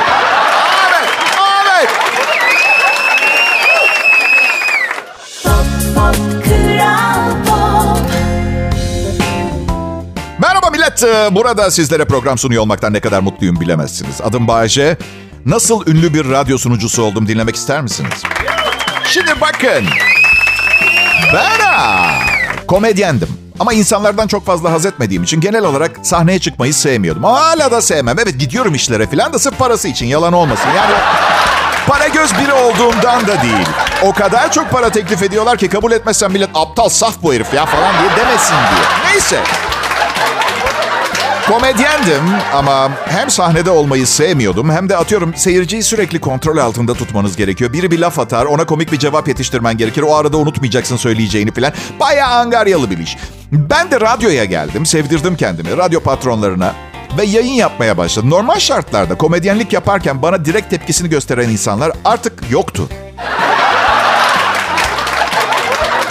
Evet, 0.89 1.10
evet. 1.77 1.89
Merhaba 10.39 10.69
millet. 10.69 11.03
Ee, 11.03 11.36
Burada 11.36 11.72
sizlere 11.72 12.05
program 12.05 12.38
sunuyor 12.38 12.63
olmaktan 12.63 12.93
ne 12.93 13.00
kadar 13.00 13.19
mutluyum 13.19 13.60
bilemezsiniz. 13.60 14.22
Adım 14.22 14.48
Bayece. 14.48 14.98
Nasıl 15.50 15.88
ünlü 15.88 16.13
bir 16.13 16.29
radyo 16.29 16.58
sunucusu 16.58 17.03
oldum 17.03 17.27
dinlemek 17.27 17.56
ister 17.56 17.82
misiniz? 17.82 18.24
Şimdi 19.03 19.41
bakın. 19.41 19.86
Ben 21.34 21.60
ha, 21.65 22.12
komedyendim. 22.68 23.27
Ama 23.60 23.74
insanlardan 23.74 24.27
çok 24.27 24.46
fazla 24.46 24.72
haz 24.72 24.86
etmediğim 24.86 25.24
için 25.24 25.41
genel 25.41 25.65
olarak 25.65 25.91
sahneye 26.03 26.39
çıkmayı 26.39 26.74
sevmiyordum. 26.74 27.24
Hala 27.24 27.72
da 27.72 27.82
sevmem. 27.82 28.20
Evet 28.20 28.39
gidiyorum 28.39 28.75
işlere 28.75 29.08
falan 29.08 29.34
da 29.34 29.39
sırf 29.39 29.58
parası 29.58 29.88
için 29.88 30.06
yalan 30.06 30.34
olmasın. 30.34 30.70
Yani 30.75 30.94
para 31.88 32.08
göz 32.08 32.34
biri 32.34 32.53
olduğumdan 32.53 33.27
da 33.27 33.41
değil. 33.41 33.68
O 34.03 34.13
kadar 34.13 34.51
çok 34.51 34.72
para 34.72 34.89
teklif 34.89 35.24
ediyorlar 35.24 35.58
ki 35.58 35.70
kabul 35.70 35.91
etmezsem 35.91 36.32
millet 36.32 36.50
aptal 36.53 36.89
saf 36.89 37.13
bu 37.24 37.34
herif 37.34 37.53
ya 37.53 37.65
falan 37.65 37.94
diye 38.00 38.25
demesin 38.25 38.56
diye. 38.56 39.12
Neyse. 39.12 39.39
Komedyendim 41.50 42.24
ama 42.53 42.91
hem 43.06 43.29
sahnede 43.29 43.72
olmayı 43.72 44.08
sevmiyordum 44.08 44.72
hem 44.72 44.89
de 44.89 44.98
atıyorum 44.98 45.34
seyirciyi 45.36 45.84
sürekli 45.84 46.20
kontrol 46.20 46.58
altında 46.58 46.94
tutmanız 46.94 47.38
gerekiyor. 47.38 47.74
Biri 47.74 47.91
bir 47.91 48.00
laf 48.00 48.20
atar 48.20 48.46
ona 48.46 48.65
komik 48.65 48.91
bir 48.91 49.00
cevap 49.00 49.27
yetiştirmen 49.27 49.77
gerekir. 49.77 50.01
O 50.01 50.15
arada 50.15 50.38
unutmayacaksın 50.38 50.98
söyleyeceğini 50.98 51.51
falan. 51.51 51.74
Bayağı 52.00 52.29
angaryalı 52.29 52.91
bir 52.91 52.98
iş. 52.98 53.18
Ben 53.51 53.91
de 53.91 54.01
radyoya 54.01 54.46
geldim, 54.46 54.86
sevdirdim 54.86 55.36
kendimi 55.36 55.77
radyo 55.77 56.00
patronlarına 56.00 56.74
ve 57.18 57.25
yayın 57.25 57.53
yapmaya 57.53 57.98
başladım. 57.98 58.29
Normal 58.29 58.60
şartlarda 58.60 59.15
komedyenlik 59.15 59.74
yaparken 59.74 60.22
bana 60.22 60.46
direkt 60.46 60.70
tepkisini 60.70 61.10
gösteren 61.10 61.50
insanlar 61.50 61.91
artık 62.06 62.44
yoktu. 62.50 62.89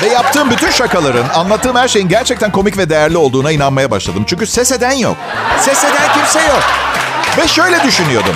Ve 0.03 0.07
yaptığım 0.07 0.51
bütün 0.51 0.71
şakaların, 0.71 1.29
anlattığım 1.35 1.77
her 1.77 1.89
şeyin 1.89 2.09
gerçekten 2.09 2.53
komik 2.53 2.79
ve 2.79 2.91
değerli 2.91 3.17
olduğuna 3.17 3.53
inanmaya 3.53 3.91
başladım. 3.91 4.25
Çünkü 4.27 4.47
ses 4.47 4.73
eden 4.73 4.93
yok. 4.93 5.17
Ses 5.61 5.85
eden 5.85 6.13
kimse 6.15 6.41
yok. 6.41 6.63
Ve 7.39 7.49
şöyle 7.49 7.83
düşünüyordum. 7.83 8.35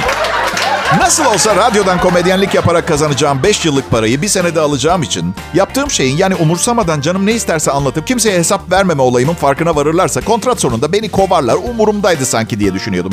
Nasıl 0.99 1.25
olsa 1.25 1.57
radyodan 1.57 2.01
komedyenlik 2.01 2.55
yaparak 2.55 2.89
kazanacağım 2.89 3.43
5 3.43 3.65
yıllık 3.65 3.91
parayı 3.91 4.23
bir 4.23 4.29
senede 4.29 4.61
alacağım 4.61 5.03
için 5.03 5.35
yaptığım 5.55 5.91
şeyin 5.91 6.17
yani 6.17 6.35
umursamadan 6.35 7.01
canım 7.01 7.27
ne 7.27 7.33
isterse 7.33 7.71
anlatıp 7.71 8.07
kimseye 8.07 8.39
hesap 8.39 8.71
vermeme 8.73 9.03
olayımın 9.03 9.35
farkına 9.35 9.77
varırlarsa 9.77 10.21
kontrat 10.21 10.61
sonunda 10.61 10.93
beni 10.93 11.11
kovarlar 11.11 11.55
umurumdaydı 11.55 12.27
sanki 12.27 12.61
diye 12.61 12.75
düşünüyordum. 12.75 13.13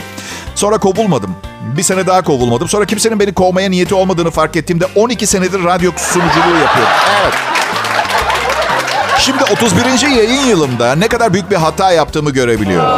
Sonra 0.55 0.77
kovulmadım. 0.77 1.35
Bir 1.77 1.83
sene 1.83 2.07
daha 2.07 2.21
kovulmadım. 2.21 2.67
Sonra 2.69 2.85
kimsenin 2.85 3.19
beni 3.19 3.33
kovmaya 3.33 3.69
niyeti 3.69 3.95
olmadığını 3.95 4.31
fark 4.31 4.55
ettiğimde 4.55 4.85
12 4.95 5.27
senedir 5.27 5.63
radyo 5.63 5.91
sunuculuğu 5.97 6.59
yapıyorum. 6.59 6.93
Evet. 7.21 7.58
Şimdi 9.19 9.43
31. 9.43 10.07
yayın 10.07 10.45
yılımda 10.45 10.95
ne 10.95 11.07
kadar 11.07 11.33
büyük 11.33 11.51
bir 11.51 11.55
hata 11.55 11.91
yaptığımı 11.91 12.31
görebiliyorum. 12.31 12.89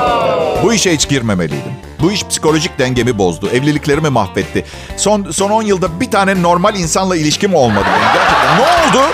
Bu 0.63 0.73
işe 0.73 0.93
hiç 0.93 1.09
girmemeliydim. 1.09 1.71
Bu 2.01 2.11
iş 2.11 2.23
psikolojik 2.27 2.79
dengemi 2.79 3.17
bozdu. 3.17 3.49
Evliliklerimi 3.49 4.09
mahvetti. 4.09 4.65
Son 4.97 5.31
son 5.31 5.49
10 5.49 5.61
yılda 5.63 5.99
bir 5.99 6.11
tane 6.11 6.41
normal 6.41 6.75
insanla 6.75 7.15
ilişkim 7.15 7.55
olmadı 7.55 7.85
benim 7.85 8.13
gerçekten. 8.13 8.57
Ne 8.57 8.61
oldu? 8.61 9.07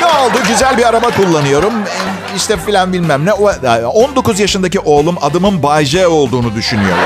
Ne 0.00 0.06
oldu? 0.06 0.38
Güzel 0.48 0.78
bir 0.78 0.88
araba 0.88 1.10
kullanıyorum. 1.10 1.72
İşte 2.36 2.56
filan 2.56 2.92
bilmem 2.92 3.26
ne. 3.26 3.32
O- 3.32 3.88
19 3.88 4.40
yaşındaki 4.40 4.80
oğlum 4.80 5.16
adımın 5.22 5.62
Bay 5.62 5.84
J 5.84 6.06
olduğunu 6.06 6.54
düşünüyor. 6.54 6.96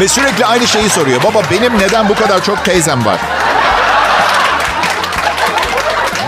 Ve 0.00 0.08
sürekli 0.08 0.46
aynı 0.46 0.66
şeyi 0.66 0.88
soruyor. 0.90 1.22
Baba 1.24 1.42
benim 1.50 1.78
neden 1.78 2.08
bu 2.08 2.14
kadar 2.14 2.44
çok 2.44 2.64
teyzem 2.64 3.04
var? 3.06 3.18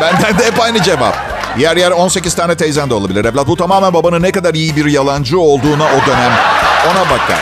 Benden 0.02 0.38
de 0.38 0.46
hep 0.46 0.60
aynı 0.60 0.82
cevap. 0.82 1.16
Yer 1.58 1.76
yer 1.76 1.90
18 1.90 2.34
tane 2.34 2.54
teyzen 2.54 2.90
de 2.90 2.94
olabilir 2.94 3.24
evlat. 3.24 3.46
Bu 3.46 3.56
tamamen 3.56 3.94
babanın 3.94 4.22
ne 4.22 4.32
kadar 4.32 4.54
iyi 4.54 4.76
bir 4.76 4.84
yalancı 4.84 5.40
olduğuna 5.40 5.84
o 5.84 6.06
dönem 6.06 6.32
ona 6.90 7.10
bakar. 7.10 7.40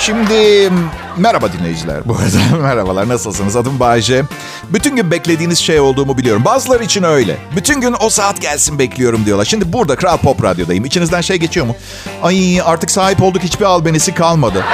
Şimdi 0.00 0.70
merhaba 1.16 1.52
dinleyiciler. 1.52 1.96
Bu 2.04 2.14
arada 2.14 2.56
merhabalar 2.62 3.08
nasılsınız? 3.08 3.56
Adım 3.56 3.80
Bayce. 3.80 4.22
Bütün 4.70 4.96
gün 4.96 5.10
beklediğiniz 5.10 5.58
şey 5.58 5.80
olduğumu 5.80 6.18
biliyorum. 6.18 6.44
Bazıları 6.44 6.84
için 6.84 7.02
öyle. 7.02 7.36
Bütün 7.56 7.80
gün 7.80 7.96
o 8.00 8.10
saat 8.10 8.40
gelsin 8.40 8.78
bekliyorum 8.78 9.26
diyorlar. 9.26 9.44
Şimdi 9.44 9.72
burada 9.72 9.96
Kral 9.96 10.16
Pop 10.16 10.44
Radyo'dayım. 10.44 10.84
İçinizden 10.84 11.20
şey 11.20 11.36
geçiyor 11.36 11.66
mu? 11.66 11.76
Ay 12.22 12.60
artık 12.64 12.90
sahip 12.90 13.22
olduk 13.22 13.42
hiçbir 13.42 13.64
albenisi 13.64 14.14
kalmadı. 14.14 14.64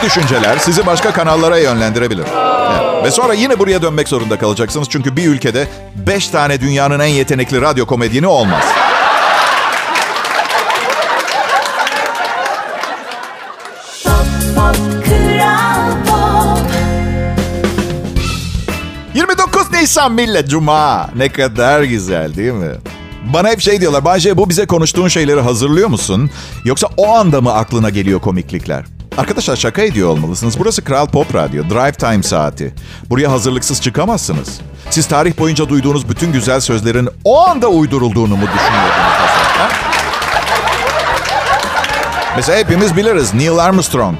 Tip 0.00 0.10
düşünceler 0.10 0.58
sizi 0.58 0.86
başka 0.86 1.12
kanallara 1.12 1.58
yönlendirebilir. 1.58 2.24
Evet. 2.24 3.04
Ve 3.04 3.10
sonra 3.10 3.34
yine 3.34 3.58
buraya 3.58 3.82
dönmek 3.82 4.08
zorunda 4.08 4.38
kalacaksınız. 4.38 4.88
Çünkü 4.90 5.16
bir 5.16 5.26
ülkede 5.26 5.68
5 5.94 6.28
tane 6.28 6.60
dünyanın 6.60 7.00
en 7.00 7.06
yetenekli 7.06 7.60
radyo 7.60 7.86
komedyeni 7.86 8.26
olmaz. 8.26 8.64
Pop 14.54 14.76
Kral 15.04 15.90
Pop 16.06 16.70
29 19.14 19.72
Nisan 19.72 20.12
millet 20.12 20.48
Cuma. 20.50 21.08
Ne 21.16 21.28
kadar 21.28 21.82
güzel 21.82 22.36
değil 22.36 22.52
mi? 22.52 22.72
Bana 23.34 23.48
hep 23.48 23.60
şey 23.60 23.80
diyorlar. 23.80 24.04
Bayce 24.04 24.36
bu 24.36 24.48
bize 24.50 24.66
konuştuğun 24.66 25.08
şeyleri 25.08 25.40
hazırlıyor 25.40 25.88
musun? 25.88 26.30
Yoksa 26.64 26.88
o 26.96 27.08
anda 27.14 27.40
mı 27.40 27.52
aklına 27.54 27.90
geliyor 27.90 28.20
komiklikler? 28.20 28.95
Arkadaşlar 29.18 29.56
şaka 29.56 29.82
ediyor 29.82 30.08
olmalısınız. 30.08 30.58
Burası 30.58 30.84
Kral 30.84 31.06
Pop 31.06 31.34
Radyo. 31.34 31.64
Drive 31.70 31.92
Time 31.92 32.22
saati. 32.22 32.74
Buraya 33.10 33.30
hazırlıksız 33.32 33.82
çıkamazsınız. 33.82 34.60
Siz 34.90 35.06
tarih 35.06 35.38
boyunca 35.38 35.68
duyduğunuz 35.68 36.08
bütün 36.08 36.32
güzel 36.32 36.60
sözlerin 36.60 37.08
o 37.24 37.40
anda 37.40 37.68
uydurulduğunu 37.68 38.36
mu 38.36 38.42
düşünüyordunuz? 38.42 39.16
mesela, 42.36 42.58
hepimiz 42.58 42.96
biliriz 42.96 43.34
Neil 43.34 43.58
Armstrong. 43.58 44.16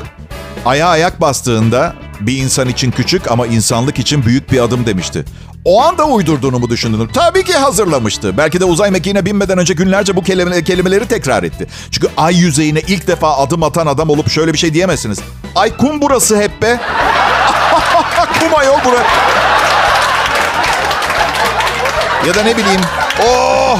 Aya 0.65 0.88
ayak 0.88 1.21
bastığında 1.21 1.95
bir 2.21 2.38
insan 2.38 2.69
için 2.69 2.91
küçük 2.91 3.31
ama 3.31 3.47
insanlık 3.47 3.99
için 3.99 4.26
büyük 4.26 4.53
bir 4.53 4.61
adım 4.61 4.87
demişti. 4.87 5.25
O 5.66 5.82
anda 5.82 6.04
uydurduğunu 6.04 6.58
mu 6.58 6.70
düşündün? 6.70 7.08
Tabii 7.14 7.44
ki 7.44 7.54
hazırlamıştı. 7.54 8.37
Belki 8.38 8.61
de 8.61 8.64
uzay 8.64 8.90
mekiğine 8.90 9.25
binmeden 9.26 9.58
önce 9.58 9.75
günlerce 9.75 10.16
bu 10.16 10.23
kelime- 10.23 10.64
kelimeleri 10.64 11.08
tekrar 11.08 11.42
etti. 11.42 11.66
Çünkü 11.90 12.08
ay 12.16 12.37
yüzeyine 12.37 12.80
ilk 12.80 13.06
defa 13.06 13.37
adım 13.37 13.62
atan 13.62 13.87
adam 13.87 14.11
olup 14.11 14.30
şöyle 14.30 14.52
bir 14.52 14.58
şey 14.58 14.75
diyemezsiniz. 14.75 15.18
Ay 15.54 15.76
kum 15.76 16.00
burası 16.00 16.37
hep 16.40 16.62
be. 16.62 16.80
kum 18.40 18.54
ayol 18.58 18.78
bura. 18.85 19.02
Ya 22.26 22.35
da 22.35 22.42
ne 22.42 22.56
bileyim. 22.56 22.80
Oh 23.28 23.78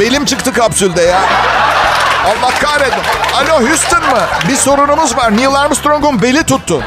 belim 0.00 0.24
çıktı 0.24 0.52
kapsülde 0.52 1.02
ya. 1.02 1.20
Allah 2.26 2.50
kahretsin. 2.62 3.02
Alo 3.34 3.68
Houston 3.68 4.00
mı? 4.02 4.20
Bir 4.48 4.56
sorunumuz 4.56 5.16
var. 5.16 5.36
Neil 5.36 5.54
Armstrong'un 5.54 6.22
beli 6.22 6.42
tuttu. 6.42 6.82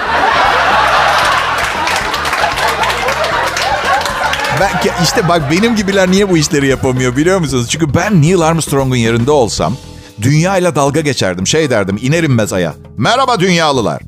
Ben 4.59 4.71
işte 5.03 5.27
bak 5.27 5.51
benim 5.51 5.75
gibiler 5.75 6.11
niye 6.11 6.29
bu 6.29 6.37
işleri 6.37 6.67
yapamıyor 6.67 7.15
biliyor 7.17 7.39
musunuz? 7.39 7.67
Çünkü 7.69 7.93
ben 7.93 8.21
Neil 8.21 8.41
Armstrong'un 8.41 8.95
yerinde 8.95 9.31
olsam 9.31 9.77
dünyayla 10.21 10.75
dalga 10.75 11.01
geçerdim. 11.01 11.47
Şey 11.47 11.69
derdim 11.69 11.99
iner 12.01 12.23
inmez 12.23 12.53
aya. 12.53 12.73
Merhaba 12.97 13.39
dünyalılar. 13.39 14.01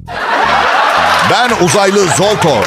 Ben 1.31 1.65
uzaylı 1.65 2.07
Zolto. 2.17 2.63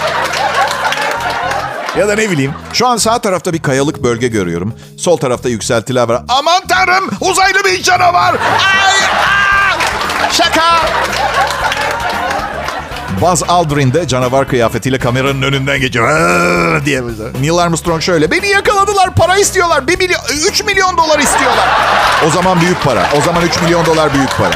Ya 1.99 2.09
da 2.09 2.15
ne 2.15 2.31
bileyim. 2.31 2.55
Şu 2.73 2.87
an 2.87 2.97
sağ 2.97 3.19
tarafta 3.19 3.53
bir 3.53 3.63
kayalık 3.63 4.03
bölge 4.03 4.29
görüyorum. 4.29 4.75
Sol 4.99 5.17
tarafta 5.17 5.49
yükseltiler 5.49 6.09
var. 6.09 6.23
Aman 6.29 6.63
tanrım 6.69 7.11
uzaylı 7.21 7.65
bir 7.65 7.83
canavar. 7.83 8.35
Ay, 8.35 9.05
aa! 9.05 10.33
Şaka. 10.33 10.81
Buzz 13.25 13.43
Aldrin 13.49 13.93
de 13.93 14.09
canavar 14.09 14.49
kıyafetiyle 14.49 14.99
kameranın 14.99 15.43
önünden 15.43 15.81
geçiyor. 15.81 16.85
Diye. 16.85 17.03
Neil 17.41 17.57
Armstrong 17.57 18.03
şöyle. 18.03 18.31
Beni 18.31 18.47
yakaladılar. 18.47 19.15
Para 19.15 19.39
istiyorlar. 19.39 19.89
1 19.89 19.99
milyon, 19.99 20.21
3 20.51 20.65
milyon 20.65 20.97
dolar 20.97 21.19
istiyorlar. 21.19 21.69
O 22.27 22.31
zaman 22.31 22.61
büyük 22.61 22.83
para. 22.83 23.09
O 23.19 23.21
zaman 23.21 23.43
3 23.43 23.63
milyon 23.63 23.87
dolar 23.87 24.15
büyük 24.15 24.37
para. 24.39 24.55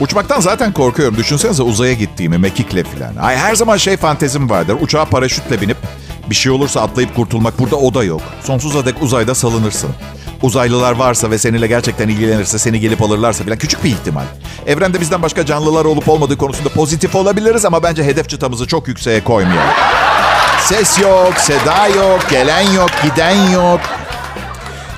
Uçmaktan 0.00 0.40
zaten 0.40 0.72
korkuyorum. 0.72 1.16
Düşünsenize 1.16 1.62
uzaya 1.62 1.92
gittiğimi 1.92 2.38
mekikle 2.38 2.84
falan. 2.84 3.16
Ay 3.16 3.36
her 3.36 3.54
zaman 3.54 3.76
şey 3.76 3.96
fantezim 3.96 4.50
vardır. 4.50 4.76
Uçağa 4.80 5.04
paraşütle 5.04 5.60
binip 5.60 5.76
Bir 6.30 6.34
şey 6.34 6.52
olursa 6.52 6.80
atlayıp 6.80 7.16
kurtulmak 7.16 7.58
burada 7.58 7.76
o 7.76 7.94
da 7.94 8.04
yok. 8.04 8.22
Sonsuza 8.44 8.86
dek 8.86 9.02
uzayda 9.02 9.34
salınırsın. 9.34 9.90
Uzaylılar 10.42 10.92
varsa 10.92 11.30
ve 11.30 11.38
seninle 11.38 11.66
gerçekten 11.66 12.08
ilgilenirse 12.08 12.58
seni 12.58 12.80
gelip 12.80 13.02
alırlarsa 13.02 13.46
bile 13.46 13.58
küçük 13.58 13.84
bir 13.84 13.90
ihtimal. 13.90 14.24
Evrende 14.66 15.00
bizden 15.00 15.22
başka 15.22 15.46
canlılar 15.46 15.84
olup 15.84 16.08
olmadığı 16.08 16.36
konusunda 16.36 16.68
pozitif 16.68 17.14
olabiliriz 17.14 17.64
ama 17.64 17.82
bence 17.82 18.04
hedef 18.04 18.28
çıtamızı 18.28 18.66
çok 18.66 18.88
yükseğe 18.88 19.24
koymayalım. 19.24 19.74
Ses 20.60 20.98
yok, 20.98 21.34
seda 21.38 21.86
yok, 21.88 22.20
gelen 22.30 22.72
yok, 22.72 22.90
giden 23.02 23.50
yok. 23.50 23.80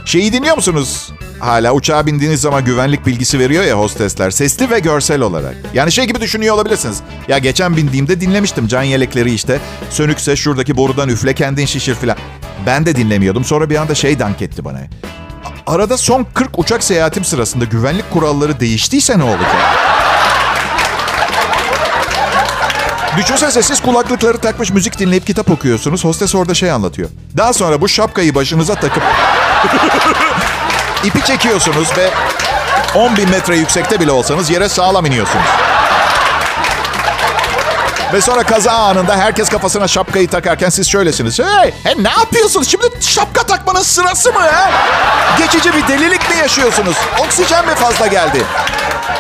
Şeyi 0.04 0.33
dinliyor 0.33 0.57
musunuz? 0.57 1.12
Hala 1.40 1.73
uçağa 1.73 2.07
bindiğiniz 2.07 2.40
zaman 2.40 2.64
güvenlik 2.64 3.07
bilgisi 3.07 3.38
veriyor 3.38 3.64
ya 3.64 3.78
hostesler. 3.78 4.30
Sesli 4.30 4.71
ve 4.71 4.78
görsel 4.78 5.21
olarak. 5.21 5.54
Yani 5.75 5.92
şey 5.92 6.04
gibi 6.07 6.21
düşünüyor 6.21 6.54
olabilirsiniz. 6.54 7.00
Ya 7.28 7.38
geçen 7.38 7.76
bindiğimde 7.76 8.21
dinlemiştim 8.21 8.68
can 8.68 8.83
yelekleri 8.83 9.35
işte. 9.35 9.61
Sönükse 9.90 10.37
şuradaki 10.37 10.76
borudan 10.76 11.09
üfle 11.09 11.35
kendin 11.35 11.66
şişir 11.66 11.95
filan. 11.95 12.16
Ben 12.66 12.87
de 12.87 12.97
dinlemiyordum. 12.97 13.45
Sonra 13.45 13.71
bir 13.71 13.76
anda 13.76 13.95
şey 13.95 14.18
dank 14.18 14.42
etti 14.42 14.64
bana. 14.64 14.78
Arada 15.69 15.99
son 15.99 16.27
40 16.35 16.59
uçak 16.59 16.85
seyahatim 16.85 17.25
sırasında 17.25 17.65
güvenlik 17.65 18.11
kuralları 18.11 18.61
değiştiyse 18.61 19.19
ne 19.19 19.23
olacak? 19.23 19.57
Düşünsenize 23.17 23.63
siz 23.63 23.83
kulaklıkları 23.83 24.39
takmış 24.39 24.71
müzik 24.71 24.99
dinleyip 24.99 25.27
kitap 25.27 25.51
okuyorsunuz. 25.51 26.05
Hostes 26.05 26.35
orada 26.35 26.55
şey 26.55 26.71
anlatıyor. 26.71 27.09
Daha 27.37 27.53
sonra 27.53 27.81
bu 27.81 27.89
şapkayı 27.89 28.35
başınıza 28.35 28.75
takıp 28.75 29.03
ipi 31.05 31.25
çekiyorsunuz 31.25 31.89
ve 31.97 32.11
10 32.95 33.17
bin 33.17 33.31
metre 33.31 33.57
yüksekte 33.57 34.01
bile 34.01 34.11
olsanız 34.11 34.51
yere 34.51 34.69
sağlam 34.69 35.07
iniyorsunuz. 35.07 35.47
Ve 38.12 38.21
sonra 38.21 38.43
kaza 38.43 38.73
anında 38.73 39.17
herkes 39.17 39.49
kafasına 39.49 39.88
şapkayı 39.88 40.29
takarken 40.29 40.69
siz 40.69 40.88
şöylesiniz. 40.88 41.38
Hey, 41.38 41.73
he, 41.85 42.03
ne 42.03 42.11
yapıyorsunuz? 42.11 42.69
Şimdi 42.69 42.87
şapka 43.00 43.43
takmanın 43.43 43.83
sırası 43.83 44.33
mı 44.33 44.41
ya? 44.41 44.71
Geçici 45.38 45.73
bir 45.75 45.88
delilik 45.88 46.31
mi 46.31 46.37
yaşıyorsunuz? 46.37 46.97
Oksijen 47.27 47.67
mi 47.67 47.75
fazla 47.75 48.07
geldi? 48.07 48.45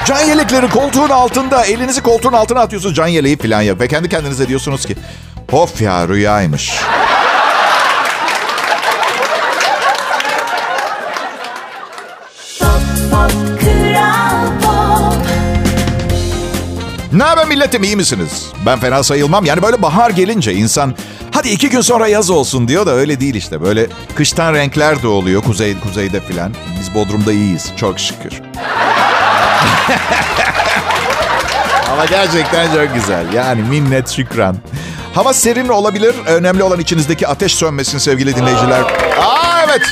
Can 0.04 0.20
yelekleri 0.20 0.70
koltuğun 0.70 1.08
altında. 1.10 1.64
Elinizi 1.64 2.00
koltuğun 2.02 2.32
altına 2.32 2.60
atıyorsunuz. 2.60 2.94
Can 2.94 3.06
yeleği 3.06 3.38
falan 3.38 3.62
yok. 3.62 3.80
Ve 3.80 3.88
kendi 3.88 4.08
kendinize 4.08 4.48
diyorsunuz 4.48 4.86
ki... 4.86 4.96
Of 5.52 5.80
ya 5.82 6.08
rüyaymış. 6.08 6.72
Ne 17.18 17.24
haber 17.24 17.46
milletim 17.46 17.82
iyi 17.82 17.96
misiniz? 17.96 18.46
Ben 18.66 18.78
fena 18.78 19.02
sayılmam. 19.02 19.44
Yani 19.44 19.62
böyle 19.62 19.82
bahar 19.82 20.10
gelince 20.10 20.54
insan 20.54 20.94
hadi 21.34 21.48
iki 21.48 21.70
gün 21.70 21.80
sonra 21.80 22.08
yaz 22.08 22.30
olsun 22.30 22.68
diyor 22.68 22.86
da 22.86 22.90
öyle 22.90 23.20
değil 23.20 23.34
işte. 23.34 23.60
Böyle 23.62 23.86
kıştan 24.14 24.54
renkler 24.54 25.02
de 25.02 25.08
oluyor 25.08 25.42
kuzey 25.42 25.80
kuzeyde 25.80 26.20
filan. 26.20 26.54
Biz 26.80 26.94
Bodrum'da 26.94 27.32
iyiyiz 27.32 27.72
çok 27.76 28.00
şükür. 28.00 28.32
Ama 31.92 32.04
gerçekten 32.04 32.74
çok 32.74 32.94
güzel. 32.94 33.32
Yani 33.32 33.62
minnet 33.62 34.08
şükran. 34.10 34.56
Hava 35.14 35.32
serin 35.32 35.68
olabilir. 35.68 36.14
Önemli 36.26 36.62
olan 36.62 36.80
içinizdeki 36.80 37.28
ateş 37.28 37.54
sönmesin 37.54 37.98
sevgili 37.98 38.36
dinleyiciler. 38.36 38.82
Aa 39.20 39.64
evet. 39.68 39.82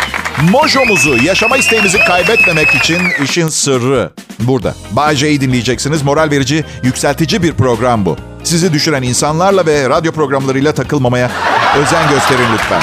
Mojomuzu, 0.50 1.16
yaşama 1.24 1.56
isteğimizi 1.56 1.98
kaybetmemek 1.98 2.74
için 2.74 3.00
işin 3.24 3.48
sırrı 3.48 4.10
burada. 4.40 4.74
Bay 4.92 5.16
dinleyeceksiniz. 5.40 6.02
Moral 6.02 6.30
verici, 6.30 6.64
yükseltici 6.82 7.42
bir 7.42 7.52
program 7.52 8.06
bu. 8.06 8.16
Sizi 8.44 8.72
düşüren 8.72 9.02
insanlarla 9.02 9.66
ve 9.66 9.88
radyo 9.88 10.12
programlarıyla 10.12 10.72
takılmamaya 10.72 11.30
özen 11.78 12.08
gösterin 12.08 12.52
lütfen. 12.54 12.82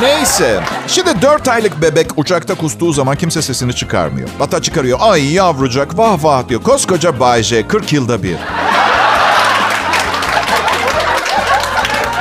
Neyse. 0.00 0.60
Şimdi 0.88 1.22
4 1.22 1.48
aylık 1.48 1.82
bebek 1.82 2.06
uçakta 2.16 2.54
kustuğu 2.54 2.92
zaman 2.92 3.16
kimse 3.16 3.42
sesini 3.42 3.74
çıkarmıyor. 3.74 4.28
Hatta 4.38 4.62
çıkarıyor. 4.62 4.98
Ay 5.00 5.32
yavrucak 5.32 5.98
vah 5.98 6.24
vah 6.24 6.48
diyor. 6.48 6.62
Koskoca 6.62 7.20
Bay 7.20 7.42
J 7.42 7.68
40 7.68 7.92
yılda 7.92 8.22
bir. 8.22 8.36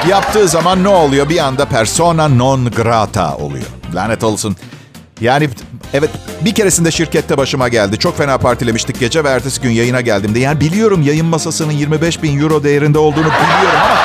Yaptığı 0.10 0.48
zaman 0.48 0.84
ne 0.84 0.88
oluyor? 0.88 1.30
Bir 1.30 1.38
anda 1.38 1.66
persona 1.66 2.28
non 2.28 2.72
grata 2.72 3.36
oluyor. 3.36 3.66
Lanet 3.94 4.24
olsun. 4.24 4.56
Yani 5.22 5.50
evet 5.94 6.10
bir 6.42 6.54
keresinde 6.54 6.92
şirkette 6.92 7.38
başıma 7.38 7.68
geldi. 7.68 8.00
Çok 8.00 8.18
fena 8.18 8.38
partilemiştik 8.38 9.00
gece 9.00 9.24
ve 9.24 9.30
ertesi 9.30 9.62
gün 9.62 9.70
yayına 9.72 10.02
geldiğimde. 10.02 10.40
Yani 10.40 10.60
biliyorum 10.60 11.02
yayın 11.02 11.26
masasının 11.26 11.72
25 11.72 12.24
bin 12.24 12.42
euro 12.42 12.64
değerinde 12.64 13.00
olduğunu 13.00 13.26
biliyorum 13.26 13.80
ama... 13.86 13.98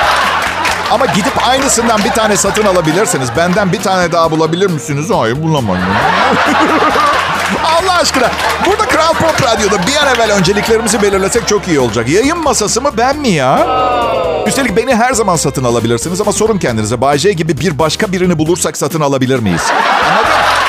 Ama 0.91 1.05
gidip 1.05 1.47
aynısından 1.47 2.03
bir 2.03 2.11
tane 2.11 2.37
satın 2.37 2.65
alabilirsiniz. 2.65 3.29
Benden 3.37 3.71
bir 3.73 3.81
tane 3.81 4.11
daha 4.11 4.31
bulabilir 4.31 4.69
misiniz? 4.69 5.05
Hayır 5.13 5.43
bulamam. 5.43 5.77
Allah 7.63 7.93
aşkına. 8.01 8.31
Burada 8.65 8.85
Kral 8.85 9.13
Pop 9.13 9.43
Radyo'da 9.43 9.87
bir 9.87 9.95
an 9.95 10.15
evvel 10.15 10.31
önceliklerimizi 10.31 11.01
belirlesek 11.01 11.47
çok 11.47 11.67
iyi 11.67 11.79
olacak. 11.79 12.09
Yayın 12.09 12.43
masası 12.43 12.81
mı 12.81 12.89
ben 12.97 13.17
mi 13.17 13.29
ya? 13.29 13.67
Üstelik 14.47 14.77
beni 14.77 14.95
her 14.95 15.13
zaman 15.13 15.35
satın 15.35 15.63
alabilirsiniz 15.63 16.21
ama 16.21 16.33
sorun 16.33 16.57
kendinize. 16.57 17.01
Bay 17.01 17.17
J 17.17 17.31
gibi 17.33 17.59
bir 17.59 17.79
başka 17.79 18.11
birini 18.11 18.37
bulursak 18.37 18.77
satın 18.77 19.01
alabilir 19.01 19.39
miyiz? 19.39 19.63
Anladın? 20.09 20.68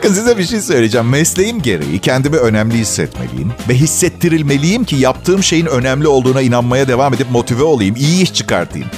Bakın 0.00 0.14
size 0.14 0.38
bir 0.38 0.44
şey 0.44 0.60
söyleyeceğim. 0.60 1.08
Mesleğim 1.08 1.62
gereği 1.62 1.98
kendimi 1.98 2.36
önemli 2.36 2.74
hissetmeliyim. 2.74 3.52
Ve 3.68 3.74
hissettirilmeliyim 3.74 4.84
ki 4.84 4.96
yaptığım 4.96 5.42
şeyin 5.42 5.66
önemli 5.66 6.08
olduğuna 6.08 6.40
inanmaya 6.40 6.88
devam 6.88 7.14
edip 7.14 7.30
motive 7.30 7.62
olayım. 7.62 7.96
iyi 7.96 8.22
iş 8.22 8.34
çıkartayım. 8.34 8.88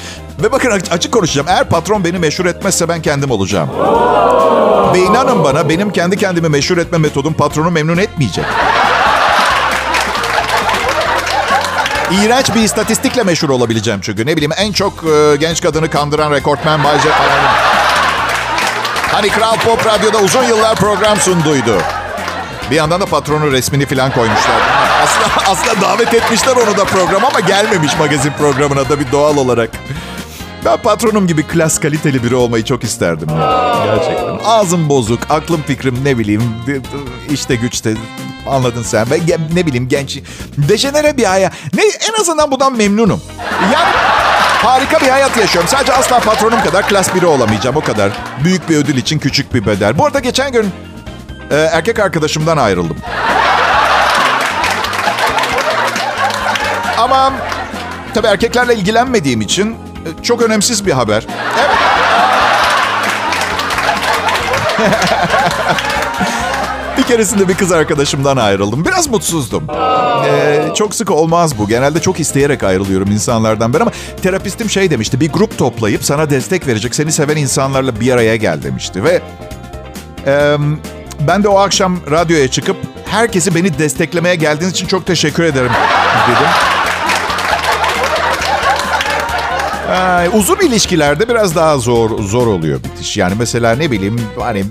Ve 0.43 0.53
bakın 0.53 0.71
açık 0.91 1.13
konuşacağım. 1.13 1.49
Eğer 1.49 1.69
patron 1.69 2.05
beni 2.05 2.19
meşhur 2.19 2.47
etmezse 2.47 2.89
ben 2.89 3.03
kendim 3.03 3.31
olacağım. 3.31 3.71
Ve 4.95 4.99
inanın 4.99 5.45
bana 5.45 5.69
benim 5.69 5.93
kendi 5.93 6.17
kendimi 6.17 6.49
meşhur 6.49 6.79
etme 6.79 6.99
metodum 6.99 7.35
patronu 7.35 7.71
memnun 7.71 7.99
etmeyecek. 7.99 8.45
İğrenç 12.23 12.55
bir 12.55 12.61
istatistikle 12.61 13.23
meşhur 13.23 13.49
olabileceğim 13.49 14.01
çünkü. 14.03 14.27
Ne 14.27 14.37
bileyim 14.37 14.53
en 14.57 14.73
çok 14.73 15.05
e, 15.05 15.37
genç 15.37 15.61
kadını 15.61 15.91
kandıran 15.91 16.33
rekortmen 16.33 16.85
Bay 16.85 16.99
J 16.99 17.09
falan. 17.09 17.72
Hani 19.23 19.33
Kral 19.33 19.57
Pop 19.57 19.87
Radyo'da 19.87 20.19
uzun 20.19 20.43
yıllar 20.43 20.75
program 20.75 21.17
sunduydu. 21.17 21.79
Bir 22.71 22.77
yandan 22.77 23.01
da 23.01 23.07
patronun 23.07 23.53
resmini 23.53 23.87
falan 23.87 24.13
koymuşlar. 24.13 24.61
Aslında, 25.03 25.51
aslında 25.51 25.81
davet 25.81 26.15
etmişler 26.15 26.57
onu 26.57 26.77
da 26.77 26.85
program 26.85 27.25
ama 27.25 27.41
gelmemiş 27.41 27.99
magazin 27.99 28.33
programına 28.33 28.89
da 28.89 29.01
bir 29.01 29.13
doğal 29.13 29.37
olarak. 29.37 29.71
Ben 30.65 30.77
patronum 30.77 31.27
gibi 31.27 31.43
klas 31.43 31.81
kaliteli 31.81 32.25
biri 32.25 32.35
olmayı 32.35 32.65
çok 32.65 32.85
isterdim. 32.85 33.29
Ya. 33.29 33.75
Gerçekten. 33.85 34.39
Ağzım 34.45 34.89
bozuk, 34.89 35.21
aklım 35.31 35.63
fikrim 35.67 36.05
ne 36.05 36.19
bileyim 36.19 36.55
işte 37.31 37.57
güçte 37.57 37.95
anladın 38.47 38.83
sen. 38.83 39.07
Ben 39.11 39.21
ne 39.55 39.67
bileyim 39.67 39.89
genç, 39.89 40.19
dejenere 40.57 41.17
bir 41.17 41.25
hayat. 41.25 41.53
Ne, 41.75 41.83
en 41.83 42.21
azından 42.21 42.51
bundan 42.51 42.77
memnunum. 42.77 43.23
Yani 43.73 43.93
harika 44.63 45.01
bir 45.01 45.09
hayat 45.09 45.37
yaşıyorum. 45.37 45.69
Sadece 45.71 45.93
asla 45.93 46.21
patronum 46.21 46.63
kadar 46.63 46.89
klas 46.89 47.15
biri 47.15 47.27
olamayacağım 47.27 47.77
o 47.77 47.81
kadar. 47.81 48.13
Büyük 48.45 48.69
bir 48.69 48.77
ödül 48.77 48.97
için 48.97 49.19
küçük 49.19 49.55
bir 49.55 49.67
bedel. 49.67 49.99
Bu 49.99 50.07
arada 50.07 50.21
geçen 50.21 50.53
gün 50.53 50.71
e, 51.51 51.57
erkek 51.57 51.99
arkadaşımdan 51.99 52.57
ayrıldım. 52.57 52.97
Ama 56.99 57.33
tabii 58.15 58.27
erkeklerle 58.27 58.75
ilgilenmediğim 58.75 59.41
için 59.41 59.73
e, 59.73 60.23
çok 60.23 60.43
önemsiz 60.43 60.87
bir 60.87 60.93
haber. 60.93 61.27
Evet. 61.59 61.71
bir 66.99 67.03
keresinde 67.03 67.49
bir 67.49 67.55
kız 67.55 67.73
arkadaşımdan 67.73 68.37
ayrıldım. 68.37 68.85
Biraz 68.85 69.09
mutsuzdum. 69.09 69.67
Ee, 70.27 70.69
çok 70.75 70.95
sık 70.95 71.11
olmaz 71.11 71.59
bu. 71.59 71.69
Genelde 71.69 72.01
çok 72.01 72.21
isteyerek 72.21 72.63
ayrılıyorum 72.63 73.11
insanlardan 73.11 73.75
ben 73.75 73.81
ama 73.81 73.91
terapistim 74.23 74.71
şey 74.71 74.91
demişti. 74.91 75.21
Bir 75.21 75.33
grup 75.33 75.59
toplayıp 75.59 76.05
sana 76.05 76.31
destek 76.31 76.67
verecek, 76.67 76.95
seni 76.95 77.13
seven 77.13 77.37
insanlarla 77.37 78.01
bir 78.01 78.13
araya 78.13 78.37
gel 78.37 78.63
demişti. 78.63 79.05
Ve 79.05 79.21
e, 80.27 80.57
ben 81.29 81.43
de 81.43 81.49
o 81.49 81.59
akşam 81.59 81.99
radyoya 82.11 82.49
çıkıp 82.49 82.77
herkesi 83.05 83.55
beni 83.55 83.79
desteklemeye 83.79 84.35
geldiğiniz 84.35 84.73
için 84.73 84.87
çok 84.87 85.07
teşekkür 85.07 85.43
ederim 85.43 85.73
dedim. 86.29 86.49
Ee, 89.93 90.29
uzun 90.29 90.57
ilişkilerde 90.57 91.29
biraz 91.29 91.57
daha 91.57 91.79
zor 91.79 92.23
zor 92.23 92.47
oluyor 92.47 92.81
bitiş. 92.85 93.17
Yani 93.17 93.35
mesela 93.39 93.77
ne 93.77 93.91
bileyim 93.91 94.21
hani 94.39 94.65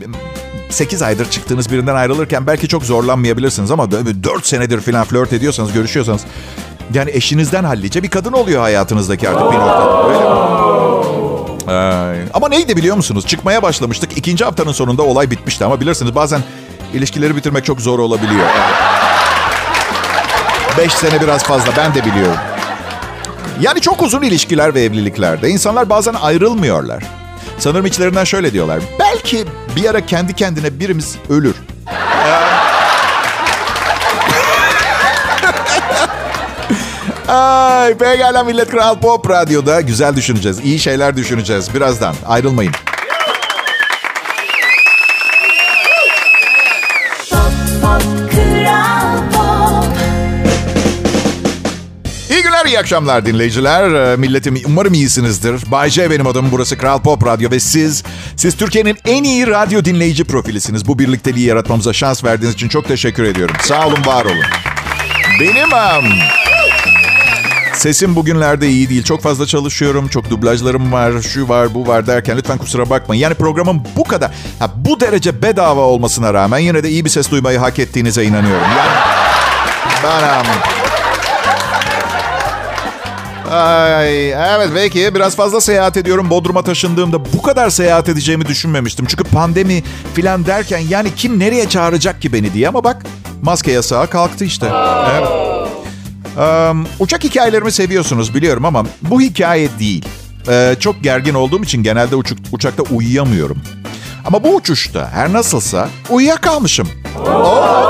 8 0.72 1.02
aydır 1.02 1.30
çıktığınız 1.30 1.72
birinden 1.72 1.96
ayrılırken 1.96 2.48
belki 2.48 2.68
çok 2.68 2.84
zorlanmayabilirsiniz 2.84 3.72
ama 3.72 3.92
4 3.92 4.46
senedir 4.46 4.82
falan 4.82 5.04
flört 5.04 5.34
ediyorsanız, 5.34 5.74
görüşüyorsanız 5.74 6.22
yani 6.94 7.12
eşinizden 7.14 7.64
hallice 7.64 8.04
bir 8.04 8.10
kadın 8.10 8.34
oluyor 8.34 8.62
hayatınızdaki 8.62 9.30
artık 9.30 9.52
bir 9.52 9.58
noktada. 9.58 10.08
Öyle? 10.08 10.22
Ay, 11.78 12.18
ama 12.34 12.50
neydi 12.50 12.78
biliyor 12.78 12.96
musunuz? 12.96 13.28
Çıkmaya 13.28 13.62
başlamıştık. 13.62 14.18
İkinci 14.18 14.46
haftanın 14.46 14.72
sonunda 14.72 15.04
olay 15.04 15.32
bitmişti 15.32 15.66
ama 15.66 15.82
bilirsiniz 15.82 16.16
bazen 16.16 16.42
ilişkileri 16.94 17.36
bitirmek 17.36 17.66
çok 17.66 17.82
zor 17.82 18.00
olabiliyor. 18.00 18.48
Beş 20.78 20.94
sene 20.94 21.22
biraz 21.22 21.44
fazla 21.44 21.72
ben 21.78 21.96
de 21.96 22.06
biliyorum. 22.06 22.40
Yani 23.62 23.82
çok 23.82 24.02
uzun 24.02 24.22
ilişkiler 24.22 24.76
ve 24.76 24.84
evliliklerde 24.84 25.50
insanlar 25.50 25.90
bazen 25.90 26.14
ayrılmıyorlar. 26.14 27.04
Sanırım 27.58 27.86
içlerinden 27.86 28.24
şöyle 28.24 28.54
diyorlar. 28.54 28.80
Belki 29.34 29.50
bir 29.76 29.90
ara 29.90 30.06
kendi 30.06 30.34
kendine 30.34 30.80
birimiz 30.80 31.16
ölür. 31.30 31.56
Ay 37.28 37.98
pekala 37.98 38.44
millet 38.44 38.70
Kral 38.72 39.00
Pop 39.00 39.30
Radyo'da 39.30 39.82
güzel 39.82 40.16
düşüneceğiz. 40.16 40.60
iyi 40.60 40.80
şeyler 40.80 41.18
düşüneceğiz 41.18 41.74
birazdan. 41.76 42.16
Ayrılmayın. 42.28 42.74
İyi 52.72 52.80
akşamlar 52.80 53.26
dinleyiciler. 53.26 53.92
Ee, 53.92 54.18
Milletim 54.18 54.58
umarım 54.66 54.94
iyisinizdir. 54.94 55.72
Bay 55.72 55.90
J 55.90 56.12
benim 56.12 56.28
adım. 56.28 56.52
Burası 56.52 56.78
Kral 56.78 57.02
Pop 57.02 57.26
Radyo 57.26 57.52
ve 57.52 57.60
siz, 57.60 58.04
siz 58.36 58.58
Türkiye'nin 58.58 58.98
en 59.06 59.24
iyi 59.24 59.48
radyo 59.48 59.86
dinleyici 59.86 60.24
profilisiniz. 60.24 60.88
Bu 60.88 61.00
birlikteliği 61.00 61.48
yaratmamıza 61.48 61.94
şans 61.94 62.24
verdiğiniz 62.24 62.56
için 62.56 62.70
çok 62.70 62.88
teşekkür 62.88 63.24
ediyorum. 63.24 63.56
Sağ 63.62 63.88
olun, 63.88 64.06
var 64.06 64.26
olun. 64.26 64.44
Benim 65.40 65.74
am, 65.74 66.04
Sesim 67.74 68.16
bugünlerde 68.16 68.70
iyi 68.70 68.90
değil. 68.90 69.04
Çok 69.04 69.22
fazla 69.22 69.46
çalışıyorum. 69.46 70.08
Çok 70.08 70.30
dublajlarım 70.30 70.92
var. 70.92 71.22
Şu 71.22 71.50
var, 71.50 71.74
bu 71.74 71.88
var 71.88 72.08
derken 72.08 72.38
lütfen 72.38 72.58
kusura 72.58 72.90
bakmayın. 72.90 73.22
Yani 73.22 73.36
programın 73.36 73.82
bu 73.96 74.04
kadar, 74.04 74.32
ha, 74.60 74.72
bu 74.76 75.00
derece 75.00 75.42
bedava 75.42 75.82
olmasına 75.82 76.34
rağmen 76.34 76.60
yine 76.60 76.84
de 76.84 76.90
iyi 76.90 77.06
bir 77.06 77.10
ses 77.10 77.32
duymayı 77.32 77.60
hak 77.60 77.80
ettiğinize 77.80 78.24
inanıyorum. 78.24 78.68
Yani 78.78 78.92
ben 80.04 80.24
am, 80.24 80.46
Ay, 83.52 84.30
evet 84.32 84.70
belki 84.76 85.16
biraz 85.16 85.36
fazla 85.36 85.62
seyahat 85.62 85.98
ediyorum. 85.98 86.30
Bodrum'a 86.30 86.62
taşındığımda 86.62 87.34
bu 87.34 87.42
kadar 87.42 87.70
seyahat 87.70 88.10
edeceğimi 88.10 88.46
düşünmemiştim. 88.46 89.06
Çünkü 89.06 89.24
pandemi 89.24 89.84
filan 90.14 90.46
derken 90.46 90.80
yani 90.90 91.16
kim 91.16 91.40
nereye 91.40 91.70
çağıracak 91.70 92.22
ki 92.22 92.34
beni 92.34 92.54
diye. 92.54 92.68
Ama 92.68 92.84
bak 92.84 93.04
maske 93.42 93.72
yasağı 93.72 94.08
kalktı 94.08 94.46
işte. 94.46 94.68
Evet. 95.12 95.28
Am, 96.38 96.86
uçak 97.00 97.24
hikayelerimi 97.24 97.72
seviyorsunuz 97.72 98.36
biliyorum 98.36 98.66
ama 98.66 98.86
bu 99.02 99.22
hikaye 99.22 99.70
değil. 99.80 100.06
Ee, 100.50 100.76
çok 100.80 101.04
gergin 101.04 101.34
olduğum 101.34 101.64
için 101.64 101.84
genelde 101.84 102.16
uçuk, 102.16 102.38
uçakta 102.52 102.84
uyuyamıyorum. 102.84 103.58
Ama 104.26 104.44
bu 104.44 104.56
uçuşta 104.56 105.10
her 105.14 105.34
nasılsa 105.34 105.90
uyuyakalmışım. 106.10 106.90
Oo, 107.28 107.90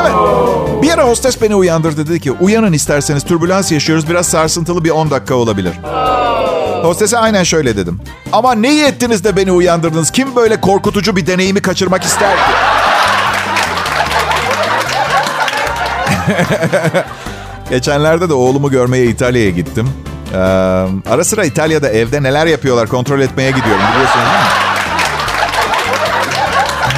evet. 0.00 0.71
Bir 0.82 0.90
ara 0.92 1.04
hostes 1.04 1.42
beni 1.42 1.54
uyandırdı 1.54 2.06
dedi 2.06 2.20
ki 2.20 2.32
uyanın 2.32 2.72
isterseniz 2.72 3.24
türbülans 3.24 3.72
yaşıyoruz 3.72 4.08
biraz 4.08 4.26
sarsıntılı 4.26 4.84
bir 4.84 4.90
10 4.90 5.10
dakika 5.10 5.34
olabilir. 5.34 5.72
Hostese 6.82 7.18
aynen 7.18 7.42
şöyle 7.42 7.76
dedim. 7.76 8.00
Ama 8.32 8.54
ne 8.54 8.70
iyi 8.70 8.84
ettiniz 8.84 9.24
de 9.24 9.36
beni 9.36 9.52
uyandırdınız. 9.52 10.10
Kim 10.10 10.36
böyle 10.36 10.60
korkutucu 10.60 11.16
bir 11.16 11.26
deneyimi 11.26 11.62
kaçırmak 11.62 12.04
ister 12.04 12.36
ki? 12.36 12.42
Geçenlerde 17.70 18.28
de 18.28 18.34
oğlumu 18.34 18.70
görmeye 18.70 19.06
İtalya'ya 19.06 19.50
gittim. 19.50 19.90
Ee, 20.34 20.38
ara 21.10 21.24
sıra 21.24 21.44
İtalya'da 21.44 21.88
evde 21.88 22.22
neler 22.22 22.46
yapıyorlar 22.46 22.88
kontrol 22.88 23.20
etmeye 23.20 23.50
gidiyorum 23.50 23.82
biliyorsunuz 23.92 24.26
değil 24.26 24.44
mi? 24.44 24.50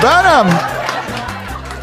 Benim 0.03 0.74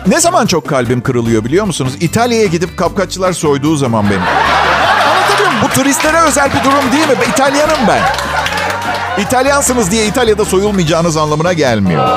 ne 0.07 0.19
zaman 0.19 0.45
çok 0.45 0.67
kalbim 0.67 1.01
kırılıyor 1.01 1.45
biliyor 1.45 1.65
musunuz? 1.65 1.93
İtalya'ya 2.01 2.45
gidip 2.45 2.77
kapkaççılar 2.77 3.33
soyduğu 3.33 3.75
zaman 3.75 4.05
benim. 4.09 4.21
Anlatabiliyor 4.21 5.49
muyum? 5.51 5.63
Bu 5.63 5.69
turistlere 5.69 6.21
özel 6.21 6.49
bir 6.53 6.63
durum 6.63 6.91
değil 6.91 7.07
mi? 7.07 7.15
İtalyanım 7.29 7.77
ben. 7.87 8.01
İtalyansınız 9.23 9.91
diye 9.91 10.05
İtalya'da 10.05 10.45
soyulmayacağınız 10.45 11.17
anlamına 11.17 11.53
gelmiyor. 11.53 12.07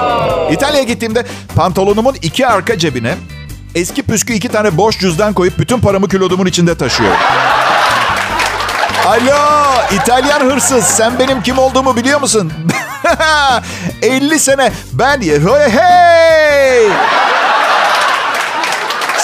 İtalya'ya 0.53 0.85
gittiğimde 0.85 1.25
pantolonumun 1.57 2.17
iki 2.23 2.47
arka 2.47 2.79
cebine 2.79 3.15
eski 3.75 4.03
püskü 4.03 4.33
iki 4.33 4.49
tane 4.49 4.77
boş 4.77 4.99
cüzdan 4.99 5.33
koyup 5.33 5.59
bütün 5.59 5.81
paramı 5.81 6.09
kilodumun 6.09 6.47
içinde 6.47 6.75
taşıyorum. 6.79 7.19
Alo 9.07 9.65
İtalyan 9.93 10.41
hırsız 10.41 10.85
sen 10.85 11.19
benim 11.19 11.43
kim 11.43 11.59
olduğumu 11.59 11.97
biliyor 11.97 12.21
musun? 12.21 12.53
50 14.03 14.39
sene 14.39 14.73
ben... 14.93 15.21
Hey! 15.21 16.89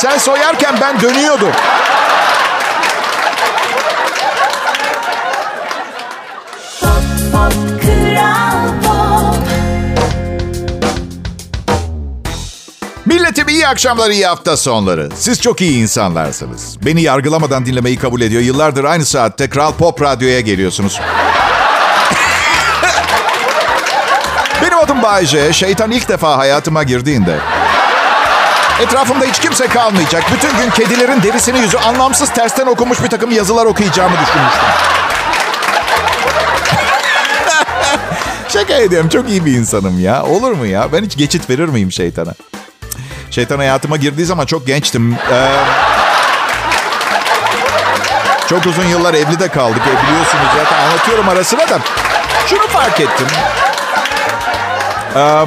Sen 0.00 0.18
soyarken 0.18 0.74
ben 0.80 1.00
dönüyordum. 1.00 1.52
Pop 6.80 6.90
Pop 7.32 7.52
Kral 7.82 8.68
Pop 8.84 9.36
Milletim 13.06 13.48
iyi 13.48 13.66
akşamlar, 13.68 14.10
iyi 14.10 14.26
hafta 14.26 14.56
sonları. 14.56 15.08
Siz 15.14 15.40
çok 15.40 15.60
iyi 15.60 15.82
insanlarsınız. 15.82 16.78
Beni 16.86 17.02
yargılamadan 17.02 17.66
dinlemeyi 17.66 17.98
kabul 17.98 18.20
ediyor. 18.20 18.42
Yıllardır 18.42 18.84
aynı 18.84 19.04
saatte 19.04 19.50
Kral 19.50 19.72
Pop 19.72 20.02
Radyo'ya 20.02 20.40
geliyorsunuz. 20.40 21.00
Benim 24.62 24.78
adım 24.78 25.02
Bayce. 25.02 25.52
Şeytan 25.52 25.90
ilk 25.90 26.08
defa 26.08 26.38
hayatıma 26.38 26.82
girdiğinde... 26.82 27.59
Etrafımda 28.80 29.24
hiç 29.24 29.38
kimse 29.38 29.66
kalmayacak. 29.66 30.24
Bütün 30.34 30.58
gün 30.58 30.70
kedilerin 30.70 31.22
derisini 31.22 31.58
yüzü 31.58 31.78
anlamsız 31.78 32.30
tersten 32.30 32.66
okunmuş 32.66 33.02
bir 33.02 33.08
takım 33.08 33.30
yazılar 33.30 33.66
okuyacağımı 33.66 34.14
düşünmüştüm. 34.14 34.68
Şaka 38.48 38.74
ediyorum. 38.74 39.08
Çok 39.08 39.28
iyi 39.28 39.44
bir 39.44 39.52
insanım 39.52 40.04
ya. 40.04 40.22
Olur 40.22 40.52
mu 40.52 40.66
ya? 40.66 40.92
Ben 40.92 41.04
hiç 41.04 41.16
geçit 41.16 41.50
verir 41.50 41.68
miyim 41.68 41.92
şeytana? 41.92 42.34
Şeytan 43.30 43.56
hayatıma 43.56 43.96
girdiği 43.96 44.24
zaman 44.26 44.46
çok 44.46 44.66
gençtim. 44.66 45.16
Ee, 45.32 45.48
çok 48.48 48.66
uzun 48.66 48.84
yıllar 48.84 49.14
evli 49.14 49.40
de 49.40 49.48
kaldık. 49.48 49.82
E, 49.82 50.06
biliyorsunuz 50.06 50.44
zaten 50.56 50.78
anlatıyorum 50.84 51.28
ara 51.28 51.44
sıra 51.44 51.68
da. 51.68 51.78
Şunu 52.46 52.66
fark 52.68 53.00
ettim. 53.00 53.26
Ee, 55.16 55.44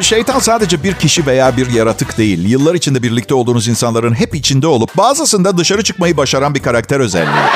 şeytan 0.00 0.38
sadece 0.38 0.82
bir 0.82 0.94
kişi 0.94 1.26
veya 1.26 1.56
bir 1.56 1.70
yaratık 1.70 2.18
değil. 2.18 2.48
Yıllar 2.48 2.74
içinde 2.74 3.02
birlikte 3.02 3.34
olduğunuz 3.34 3.68
insanların 3.68 4.14
hep 4.14 4.34
içinde 4.34 4.66
olup 4.66 4.96
bazısında 4.96 5.58
dışarı 5.58 5.84
çıkmayı 5.84 6.16
başaran 6.16 6.54
bir 6.54 6.62
karakter 6.62 7.00
özelliği. 7.00 7.46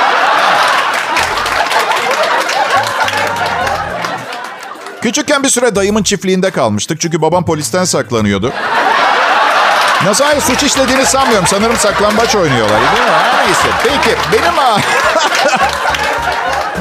Küçükken 5.02 5.42
bir 5.42 5.48
süre 5.48 5.74
dayımın 5.74 6.02
çiftliğinde 6.02 6.50
kalmıştık. 6.50 7.00
Çünkü 7.00 7.22
babam 7.22 7.44
polisten 7.44 7.84
saklanıyordu. 7.84 8.52
Nasıl 10.04 10.24
hayır 10.24 10.40
suç 10.40 10.62
işlediğini 10.62 11.06
sanmıyorum. 11.06 11.46
Sanırım 11.46 11.76
saklambaç 11.76 12.34
oynuyorlar 12.36 12.80
değil 12.80 13.04
mi? 13.04 13.12
Neyse. 13.46 13.68
Peki 13.84 14.16
benim 14.32 14.54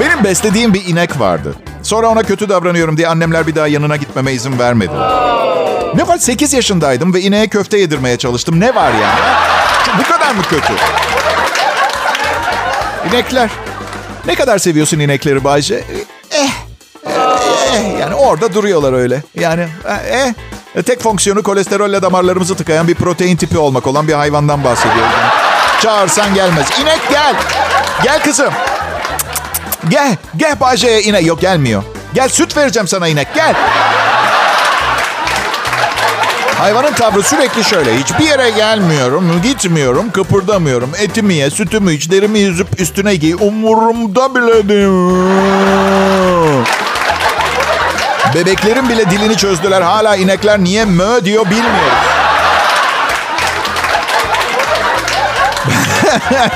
benim 0.00 0.24
beslediğim 0.24 0.74
bir 0.74 0.84
inek 0.86 1.20
vardı. 1.20 1.54
Sonra 1.90 2.08
ona 2.08 2.22
kötü 2.22 2.48
davranıyorum 2.48 2.96
diye 2.96 3.08
annemler 3.08 3.46
bir 3.46 3.54
daha 3.54 3.66
yanına 3.66 3.96
gitmeme 3.96 4.32
izin 4.32 4.58
vermedi. 4.58 4.92
Ne 5.94 6.08
var 6.08 6.18
8 6.18 6.52
yaşındaydım 6.52 7.14
ve 7.14 7.20
ineğe 7.20 7.48
köfte 7.48 7.78
yedirmeye 7.78 8.16
çalıştım. 8.16 8.60
Ne 8.60 8.74
var 8.74 8.92
yani? 8.92 9.20
Bu 9.98 10.12
kadar 10.12 10.34
mı 10.34 10.42
kötü? 10.42 10.72
İnekler. 13.08 13.50
Ne 14.26 14.34
kadar 14.34 14.58
seviyorsun 14.58 14.98
inekleri 14.98 15.44
Bayce? 15.44 15.84
Eh. 16.30 16.50
Eh, 17.74 18.00
yani 18.00 18.14
orada 18.14 18.54
duruyorlar 18.54 18.92
öyle. 18.92 19.22
Yani 19.34 19.68
eh. 20.10 20.32
E, 20.74 20.82
Tek 20.82 21.02
fonksiyonu 21.02 21.42
kolesterolle 21.42 22.02
damarlarımızı 22.02 22.54
tıkayan 22.54 22.88
bir 22.88 22.94
protein 22.94 23.36
tipi 23.36 23.58
olmak 23.58 23.86
olan 23.86 24.08
bir 24.08 24.12
hayvandan 24.12 24.64
bahsediyoruz. 24.64 25.12
Yani. 25.20 25.32
Çağırsan 25.82 26.34
gelmez. 26.34 26.66
İnek 26.82 27.00
gel. 27.10 27.34
Gel 28.02 28.22
kızım. 28.22 28.52
Gel. 29.88 30.16
Gel 30.36 30.60
Bahçe'ye 30.60 31.02
inek. 31.02 31.26
Yok 31.26 31.40
gelmiyor. 31.40 31.82
Gel 32.14 32.28
süt 32.28 32.56
vereceğim 32.56 32.88
sana 32.88 33.08
inek. 33.08 33.28
Gel. 33.34 33.54
Hayvanın 36.58 36.92
tavrı 36.92 37.22
sürekli 37.22 37.64
şöyle. 37.64 37.98
Hiçbir 37.98 38.24
yere 38.24 38.50
gelmiyorum, 38.50 39.40
gitmiyorum, 39.42 40.10
kıpırdamıyorum. 40.10 40.90
Etimi 40.98 41.34
ye, 41.34 41.50
sütümü 41.50 41.92
iç, 41.92 42.10
derimi 42.10 42.38
yüzüp 42.38 42.80
üstüne 42.80 43.14
giy. 43.14 43.34
Umurumda 43.40 44.34
bile 44.34 44.68
değil. 44.68 44.88
Bebeklerin 48.34 48.88
bile 48.88 49.10
dilini 49.10 49.36
çözdüler. 49.36 49.82
Hala 49.82 50.16
inekler 50.16 50.58
niye 50.58 50.84
mö 50.84 51.24
diyor 51.24 51.44
bilmiyoruz. 51.46 51.98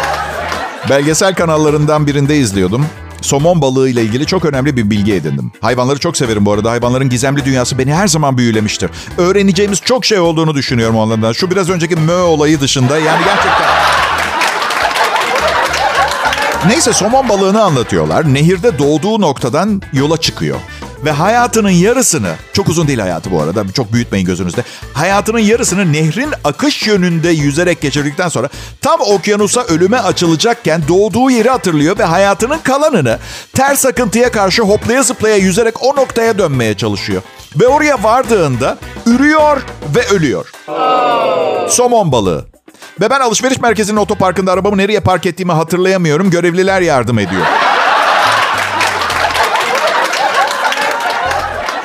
Belgesel 0.91 1.35
kanallarından 1.35 2.07
birinde 2.07 2.37
izliyordum. 2.37 2.87
Somon 3.25 3.63
balığı 3.63 3.89
ile 3.89 4.03
ilgili 4.03 4.27
çok 4.27 4.45
önemli 4.45 4.77
bir 4.77 4.91
bilgi 4.91 5.15
edindim. 5.15 5.53
Hayvanları 5.61 5.99
çok 5.99 6.17
severim 6.17 6.47
bu 6.47 6.53
arada. 6.53 6.71
Hayvanların 6.71 7.09
gizemli 7.09 7.45
dünyası 7.45 7.79
beni 7.79 7.95
her 7.95 8.09
zaman 8.09 8.39
büyülemiştir. 8.39 8.91
Öğreneceğimiz 9.19 9.81
çok 9.81 10.05
şey 10.05 10.19
olduğunu 10.19 10.55
düşünüyorum 10.55 10.97
onlardan. 10.97 11.33
Şu 11.33 11.51
biraz 11.51 11.71
önceki 11.71 11.97
mö 11.97 12.23
olayı 12.23 12.61
dışında 12.61 12.99
yani 12.99 13.25
gerçekten... 13.25 13.69
Neyse 16.67 16.93
somon 16.93 17.29
balığını 17.29 17.63
anlatıyorlar. 17.63 18.35
Nehirde 18.35 18.79
doğduğu 18.79 19.21
noktadan 19.21 19.83
yola 19.93 20.17
çıkıyor. 20.17 20.57
Ve 21.05 21.11
hayatının 21.11 21.71
yarısını, 21.71 22.35
çok 22.53 22.69
uzun 22.69 22.89
değil 22.89 22.99
hayatı 22.99 23.31
bu 23.31 23.43
arada, 23.43 23.65
çok 23.75 23.93
büyütmeyin 23.93 24.27
gözünüzde. 24.27 24.65
Hayatının 24.95 25.39
yarısını 25.39 25.93
nehrin 25.93 26.31
akış 26.45 26.87
yönünde 26.87 27.29
yüzerek 27.29 27.81
geçirdikten 27.81 28.29
sonra 28.29 28.49
tam 28.81 29.01
okyanusa 29.01 29.63
ölüme 29.63 29.99
açılacakken 29.99 30.83
doğduğu 30.89 31.31
yeri 31.31 31.49
hatırlıyor 31.49 31.99
ve 31.99 32.05
hayatının 32.05 32.59
kalanını 32.59 33.19
ters 33.53 33.87
akıntıya 33.87 34.33
karşı 34.33 34.63
hoplaya 34.63 35.03
zıplaya 35.03 35.37
yüzerek 35.37 35.83
o 35.83 35.97
noktaya 35.97 36.39
dönmeye 36.39 36.77
çalışıyor. 36.77 37.23
Ve 37.61 37.67
oraya 37.67 38.03
vardığında 38.03 38.79
ürüyor 39.07 39.63
ve 39.95 40.09
ölüyor. 40.09 40.51
Somon 41.69 42.13
balığı. 42.13 42.45
Ve 43.01 43.11
ben 43.11 43.21
alışveriş 43.21 43.61
merkezinin 43.61 43.97
otoparkında 43.97 44.53
arabamı 44.53 44.79
nereye 44.79 45.01
park 45.01 45.27
ettiğimi 45.27 45.53
hatırlayamıyorum. 45.53 46.31
Görevliler 46.31 46.81
yardım 46.81 47.19
ediyor. 47.19 47.47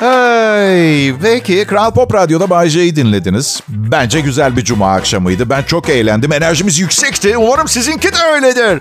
Hey, 0.00 1.14
peki 1.22 1.64
Kral 1.64 1.90
Pop 1.90 2.14
Radyo'da 2.14 2.50
Bay 2.50 2.68
J'yi 2.68 2.96
dinlediniz. 2.96 3.60
Bence 3.68 4.20
güzel 4.20 4.56
bir 4.56 4.64
cuma 4.64 4.94
akşamıydı. 4.94 5.50
Ben 5.50 5.62
çok 5.62 5.88
eğlendim. 5.88 6.32
Enerjimiz 6.32 6.78
yüksekti. 6.78 7.36
Umarım 7.36 7.68
sizinki 7.68 8.12
de 8.12 8.16
öyledir. 8.34 8.80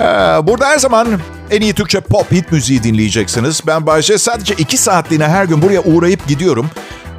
Ee, 0.00 0.04
burada 0.46 0.66
her 0.66 0.78
zaman 0.78 1.08
en 1.50 1.60
iyi 1.60 1.72
Türkçe 1.74 2.00
pop 2.00 2.32
hit 2.32 2.52
müziği 2.52 2.82
dinleyeceksiniz. 2.82 3.60
Ben 3.66 3.86
Bay 3.86 4.02
J 4.02 4.18
sadece 4.18 4.54
iki 4.54 4.76
saatliğine 4.78 5.28
her 5.28 5.44
gün 5.44 5.62
buraya 5.62 5.80
uğrayıp 5.80 6.26
gidiyorum. 6.28 6.70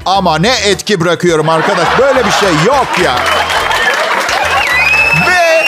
Ama 0.05 0.37
ne 0.37 0.51
etki 0.65 0.99
bırakıyorum 0.99 1.49
arkadaş. 1.49 1.87
Böyle 1.99 2.25
bir 2.25 2.31
şey 2.31 2.49
yok 2.67 2.87
ya. 3.03 3.15
Ve, 5.27 5.61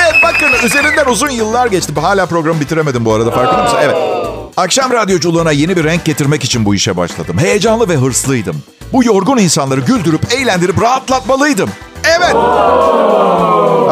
ve 0.00 0.22
bakın 0.22 0.66
üzerinden 0.66 1.06
uzun 1.06 1.30
yıllar 1.30 1.66
geçti. 1.66 1.92
Hala 2.00 2.26
programı 2.26 2.60
bitiremedim 2.60 3.04
bu 3.04 3.14
arada 3.14 3.30
farkında 3.30 3.62
mısın? 3.62 3.78
Evet. 3.82 4.15
Akşam 4.56 4.92
radyoculuğuna 4.92 5.52
yeni 5.52 5.76
bir 5.76 5.84
renk 5.84 6.04
getirmek 6.04 6.44
için 6.44 6.64
bu 6.64 6.74
işe 6.74 6.96
başladım. 6.96 7.38
Heyecanlı 7.38 7.88
ve 7.88 7.96
hırslıydım. 7.96 8.62
Bu 8.92 9.04
yorgun 9.04 9.38
insanları 9.38 9.80
güldürüp, 9.80 10.32
eğlendirip 10.32 10.82
rahatlatmalıydım. 10.82 11.70
Evet. 12.04 12.34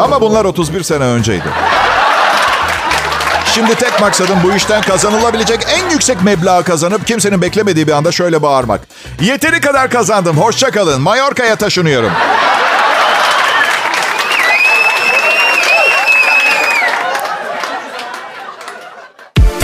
Ama 0.03 0.21
bunlar 0.21 0.45
31 0.45 0.83
sene 0.83 1.03
önceydi. 1.03 1.47
Şimdi 3.53 3.75
tek 3.75 4.01
maksadım 4.01 4.37
bu 4.43 4.53
işten 4.53 4.81
kazanılabilecek 4.81 5.59
en 5.69 5.89
yüksek 5.89 6.23
meblağı 6.23 6.63
kazanıp 6.63 7.07
kimsenin 7.07 7.41
beklemediği 7.41 7.87
bir 7.87 7.91
anda 7.91 8.11
şöyle 8.11 8.41
bağırmak. 8.41 8.81
Yeteri 9.21 9.61
kadar 9.61 9.89
kazandım, 9.89 10.37
hoşça 10.37 10.71
kalın. 10.71 11.01
Mallorca'ya 11.01 11.55
taşınıyorum. 11.55 12.11